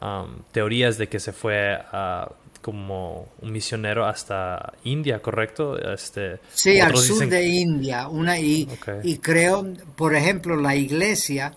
um, 0.00 0.42
teorías 0.52 0.98
de 0.98 1.08
que 1.08 1.20
se 1.20 1.32
fue 1.32 1.72
a, 1.72 2.30
como 2.60 3.28
un 3.40 3.52
misionero 3.52 4.06
hasta 4.06 4.74
India, 4.84 5.20
¿correcto? 5.20 5.78
Este, 5.78 6.40
sí, 6.52 6.78
al 6.80 6.96
sur 6.96 7.26
de 7.26 7.46
India. 7.46 8.08
Una, 8.08 8.38
y, 8.38 8.68
y 9.02 9.18
creo, 9.18 9.66
por 9.96 10.14
ejemplo, 10.14 10.56
la 10.56 10.76
iglesia 10.76 11.54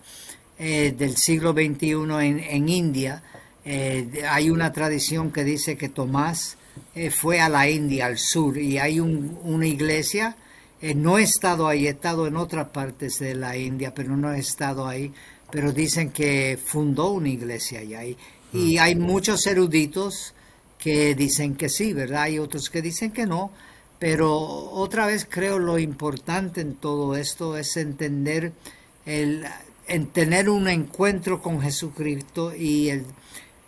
eh, 0.58 0.94
del 0.96 1.16
siglo 1.16 1.52
XXI 1.52 1.90
en, 1.90 2.38
en 2.38 2.68
India, 2.68 3.22
eh, 3.64 4.22
hay 4.28 4.50
una 4.50 4.72
tradición 4.72 5.30
que 5.30 5.44
dice 5.44 5.76
que 5.76 5.88
Tomás 5.88 6.56
eh, 6.94 7.10
fue 7.10 7.40
a 7.40 7.48
la 7.48 7.68
India, 7.68 8.06
al 8.06 8.18
sur, 8.18 8.58
y 8.58 8.78
hay 8.78 9.00
una 9.00 9.66
iglesia. 9.66 10.36
Eh, 10.80 10.94
no 10.94 11.18
he 11.18 11.22
estado 11.22 11.66
ahí, 11.68 11.86
he 11.86 11.90
estado 11.90 12.26
en 12.26 12.36
otras 12.36 12.68
partes 12.68 13.18
de 13.18 13.34
la 13.34 13.56
India, 13.56 13.94
pero 13.94 14.16
no 14.16 14.32
he 14.32 14.38
estado 14.38 14.86
ahí. 14.86 15.12
Pero 15.50 15.72
dicen 15.72 16.10
que 16.10 16.58
fundó 16.62 17.10
una 17.12 17.28
iglesia 17.28 17.80
allá. 17.80 18.04
Y, 18.04 18.16
y 18.52 18.76
mm. 18.76 18.80
hay 18.80 18.94
muchos 18.96 19.46
eruditos 19.46 20.34
que 20.78 21.14
dicen 21.14 21.54
que 21.54 21.68
sí, 21.68 21.92
¿verdad? 21.92 22.22
Hay 22.22 22.38
otros 22.38 22.70
que 22.70 22.82
dicen 22.82 23.12
que 23.12 23.26
no. 23.26 23.50
Pero 23.98 24.36
otra 24.36 25.06
vez 25.06 25.26
creo 25.28 25.58
lo 25.58 25.78
importante 25.78 26.60
en 26.60 26.74
todo 26.74 27.16
esto 27.16 27.56
es 27.56 27.76
entender 27.76 28.52
el 29.06 29.46
en 29.86 30.06
tener 30.06 30.48
un 30.48 30.68
encuentro 30.68 31.42
con 31.42 31.60
Jesucristo 31.60 32.54
y 32.54 32.88
el, 32.88 33.06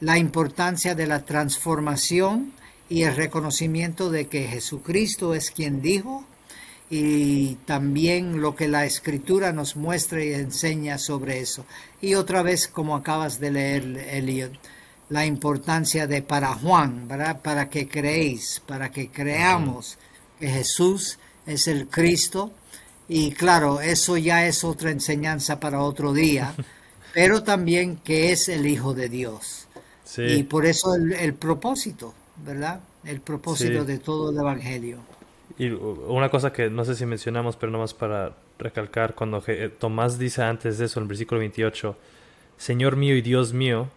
la 0.01 0.19
importancia 0.19 0.95
de 0.95 1.07
la 1.07 1.25
transformación 1.25 2.53
y 2.89 3.03
el 3.03 3.17
reconocimiento 3.17 4.11
de 4.11 4.27
que 4.27 4.47
Jesucristo 4.47 5.35
es 5.35 5.51
quien 5.51 5.83
dijo 5.83 6.25
y 6.89 7.57
también 7.67 8.41
lo 8.41 8.55
que 8.55 8.69
la 8.69 8.85
escritura 8.85 9.53
nos 9.53 9.77
muestra 9.77 10.25
y 10.25 10.33
enseña 10.33 10.99
sobre 10.99 11.41
eso. 11.41 11.67
Y 12.01 12.15
otra 12.15 12.43
vez, 12.43 12.69
como 12.69 12.95
acabas 12.95 13.41
de 13.41 13.51
leer, 13.51 13.83
Eliot, 14.11 14.53
la 15.09 15.27
importancia 15.27 16.07
de 16.07 16.23
para 16.23 16.55
Juan, 16.55 17.09
para 17.43 17.69
que 17.71 17.89
creéis, 17.89 18.63
para 18.67 18.91
que 18.91 19.09
creamos 19.09 19.99
que 20.39 20.49
Jesús 20.49 21.19
es 21.45 21.67
el 21.67 21.89
Cristo. 21.89 22.53
Y 23.09 23.33
claro, 23.33 23.81
eso 23.81 24.17
ya 24.17 24.47
es 24.47 24.63
otra 24.63 24.91
enseñanza 24.91 25.59
para 25.59 25.81
otro 25.81 26.13
día, 26.13 26.55
pero 27.15 27.43
también 27.43 27.97
que 27.97 28.31
es 28.31 28.49
el 28.49 28.67
Hijo 28.67 28.95
de 28.95 29.09
Dios. 29.09 29.67
Y 30.19 30.45
por 30.45 30.67
eso 30.67 30.95
el 30.95 31.35
propósito. 31.35 32.15
¿Verdad? 32.45 32.81
El 33.05 33.21
propósito 33.21 33.85
de 33.85 33.99
todo 33.99 34.31
el 34.31 34.39
Evangelio. 34.39 34.99
Y 35.59 35.71
una 35.71 36.29
cosa 36.29 36.53
que 36.53 36.69
no 36.69 36.85
sé 36.85 36.95
si 36.95 37.07
mencionamos, 37.07 37.57
pero 37.57 37.73
nomás 37.73 37.95
para 37.95 38.35
recalcar, 38.59 39.15
cuando 39.15 39.43
eh, 39.47 39.71
Tomás 39.71 40.19
dice 40.19 40.43
antes 40.43 40.79
de 40.79 40.87
eso, 40.87 41.01
en 41.01 41.05
el 41.05 41.09
versículo 41.09 41.39
28, 41.41 41.97
Señor 42.59 42.97
mío 42.97 43.17
y 43.17 43.23
Dios 43.23 43.53
mío, 43.53 43.89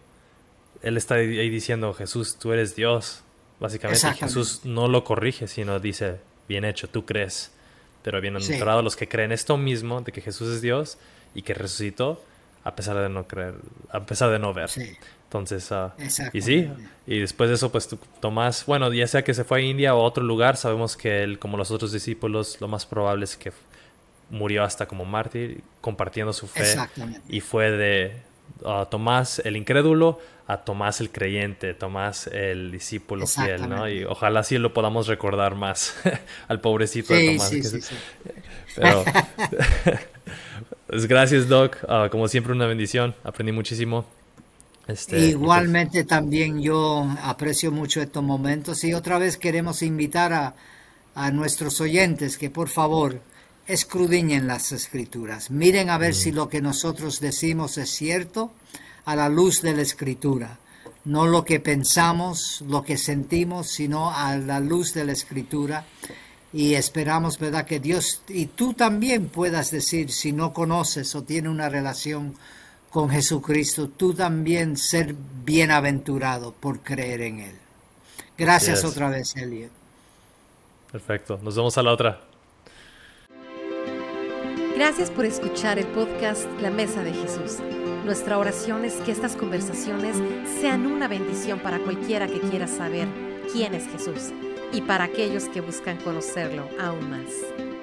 él 0.82 0.96
está 0.96 1.16
ahí 1.16 1.50
diciendo, 1.50 1.92
Jesús, 1.92 2.36
tú 2.36 2.52
eres 2.52 2.74
Dios. 2.76 3.22
Básicamente 3.58 4.14
Jesús 4.14 4.62
no 4.64 4.88
lo 4.88 5.04
corrige, 5.04 5.46
sino 5.46 5.78
dice, 5.80 6.20
bien 6.48 6.64
hecho, 6.64 6.88
tú 6.88 7.04
crees. 7.04 7.52
Pero 8.02 8.20
bien 8.22 8.34
entrado 8.36 8.80
los 8.80 8.96
que 8.96 9.06
creen 9.06 9.32
esto 9.32 9.58
mismo, 9.58 10.00
de 10.00 10.12
que 10.12 10.22
Jesús 10.22 10.48
es 10.48 10.62
Dios 10.62 10.96
y 11.34 11.42
que 11.42 11.52
resucitó, 11.52 12.22
a 12.64 12.74
pesar 12.74 12.96
de 12.96 13.08
no 13.08 13.26
creer, 13.26 13.54
a 13.90 14.00
pesar 14.00 14.30
de 14.30 14.38
no 14.38 14.52
ver. 14.52 14.70
Entonces, 15.24 15.70
uh, 15.70 15.90
y 16.32 16.42
sí, 16.42 16.68
y 17.06 17.20
después 17.20 17.48
de 17.48 17.54
eso, 17.54 17.70
pues 17.70 17.88
Tomás, 18.20 18.66
bueno, 18.66 18.92
ya 18.92 19.06
sea 19.06 19.22
que 19.22 19.32
se 19.32 19.44
fue 19.44 19.60
a 19.60 19.62
India 19.62 19.94
o 19.94 20.00
a 20.00 20.02
otro 20.02 20.24
lugar, 20.24 20.56
sabemos 20.56 20.96
que 20.96 21.22
él, 21.22 21.38
como 21.38 21.56
los 21.56 21.70
otros 21.70 21.92
discípulos, 21.92 22.60
lo 22.60 22.68
más 22.68 22.84
probable 22.84 23.24
es 23.24 23.36
que 23.36 23.52
murió 24.30 24.64
hasta 24.64 24.86
como 24.86 25.04
mártir, 25.04 25.62
compartiendo 25.80 26.32
su 26.32 26.46
fe. 26.46 26.76
Y 27.28 27.40
fue 27.40 27.70
de 27.70 28.16
uh, 28.62 28.86
Tomás 28.86 29.40
el 29.44 29.56
incrédulo 29.56 30.18
a 30.50 30.58
Tomás 30.64 31.00
el 31.00 31.10
creyente, 31.10 31.74
Tomás 31.74 32.26
el 32.26 32.72
discípulo 32.72 33.24
fiel, 33.26 33.68
¿no? 33.68 33.88
Y 33.88 34.04
ojalá 34.04 34.42
sí 34.42 34.58
lo 34.58 34.74
podamos 34.74 35.06
recordar 35.06 35.54
más 35.54 35.94
al 36.48 36.60
pobrecito 36.60 37.14
de 37.14 37.36
Tomás. 37.36 37.48
Sí, 37.48 37.62
sí, 37.62 37.94
Pero, 38.74 39.04
pues 40.90 41.06
gracias, 41.06 41.48
Doc. 41.48 41.78
Uh, 41.84 42.10
como 42.10 42.26
siempre, 42.26 42.52
una 42.52 42.66
bendición. 42.66 43.14
Aprendí 43.22 43.52
muchísimo. 43.52 44.04
Este, 44.88 45.16
pues 45.16 45.30
Igualmente 45.30 46.04
también 46.04 46.60
yo 46.60 47.08
aprecio 47.22 47.70
mucho 47.70 48.02
estos 48.02 48.24
momentos 48.24 48.82
y 48.82 48.92
otra 48.92 49.18
vez 49.18 49.36
queremos 49.36 49.82
invitar 49.82 50.32
a, 50.32 50.54
a 51.14 51.30
nuestros 51.30 51.80
oyentes 51.80 52.36
que 52.36 52.50
por 52.50 52.68
favor 52.68 53.20
escrudiñen 53.66 54.48
las 54.48 54.72
escrituras, 54.72 55.50
miren 55.50 55.90
a 55.90 55.98
ver 55.98 56.14
si 56.14 56.32
mm. 56.32 56.34
lo 56.34 56.48
que 56.48 56.60
nosotros 56.60 57.20
decimos 57.20 57.78
es 57.78 57.90
cierto 57.90 58.52
a 59.04 59.14
la 59.14 59.28
luz 59.28 59.62
de 59.62 59.74
la 59.74 59.82
escritura, 59.82 60.58
no 61.04 61.26
lo 61.26 61.44
que 61.44 61.60
pensamos, 61.60 62.64
lo 62.66 62.82
que 62.82 62.96
sentimos, 62.96 63.68
sino 63.68 64.12
a 64.12 64.36
la 64.36 64.58
luz 64.58 64.92
de 64.92 65.04
la 65.04 65.12
escritura 65.12 65.84
y 66.52 66.74
esperamos, 66.74 67.38
¿verdad?, 67.38 67.64
que 67.64 67.80
Dios 67.80 68.22
y 68.28 68.46
tú 68.46 68.74
también 68.74 69.28
puedas 69.28 69.70
decir 69.70 70.10
si 70.10 70.32
no 70.32 70.52
conoces 70.52 71.14
o 71.14 71.22
tienes 71.22 71.50
una 71.50 71.68
relación 71.68 72.34
con 72.90 73.08
Jesucristo, 73.08 73.88
tú 73.88 74.14
también 74.14 74.76
ser 74.76 75.14
bienaventurado 75.44 76.52
por 76.52 76.80
creer 76.80 77.20
en 77.20 77.38
Él. 77.40 77.56
Gracias 78.36 78.84
otra 78.84 79.08
vez, 79.08 79.36
Elliot. 79.36 79.70
Perfecto, 80.90 81.38
nos 81.42 81.54
vemos 81.54 81.78
a 81.78 81.82
la 81.84 81.92
otra. 81.92 82.20
Gracias 84.74 85.10
por 85.10 85.24
escuchar 85.24 85.78
el 85.78 85.86
podcast 85.88 86.46
La 86.60 86.70
Mesa 86.70 87.04
de 87.04 87.12
Jesús. 87.12 87.58
Nuestra 88.04 88.38
oración 88.38 88.84
es 88.84 88.94
que 88.94 89.12
estas 89.12 89.36
conversaciones 89.36 90.16
sean 90.60 90.86
una 90.86 91.06
bendición 91.06 91.60
para 91.60 91.78
cualquiera 91.80 92.26
que 92.26 92.40
quiera 92.40 92.66
saber 92.66 93.06
quién 93.52 93.74
es 93.74 93.86
Jesús 93.86 94.32
y 94.72 94.82
para 94.82 95.04
aquellos 95.04 95.44
que 95.48 95.60
buscan 95.60 95.96
conocerlo 95.98 96.68
aún 96.78 97.10
más. 97.10 97.79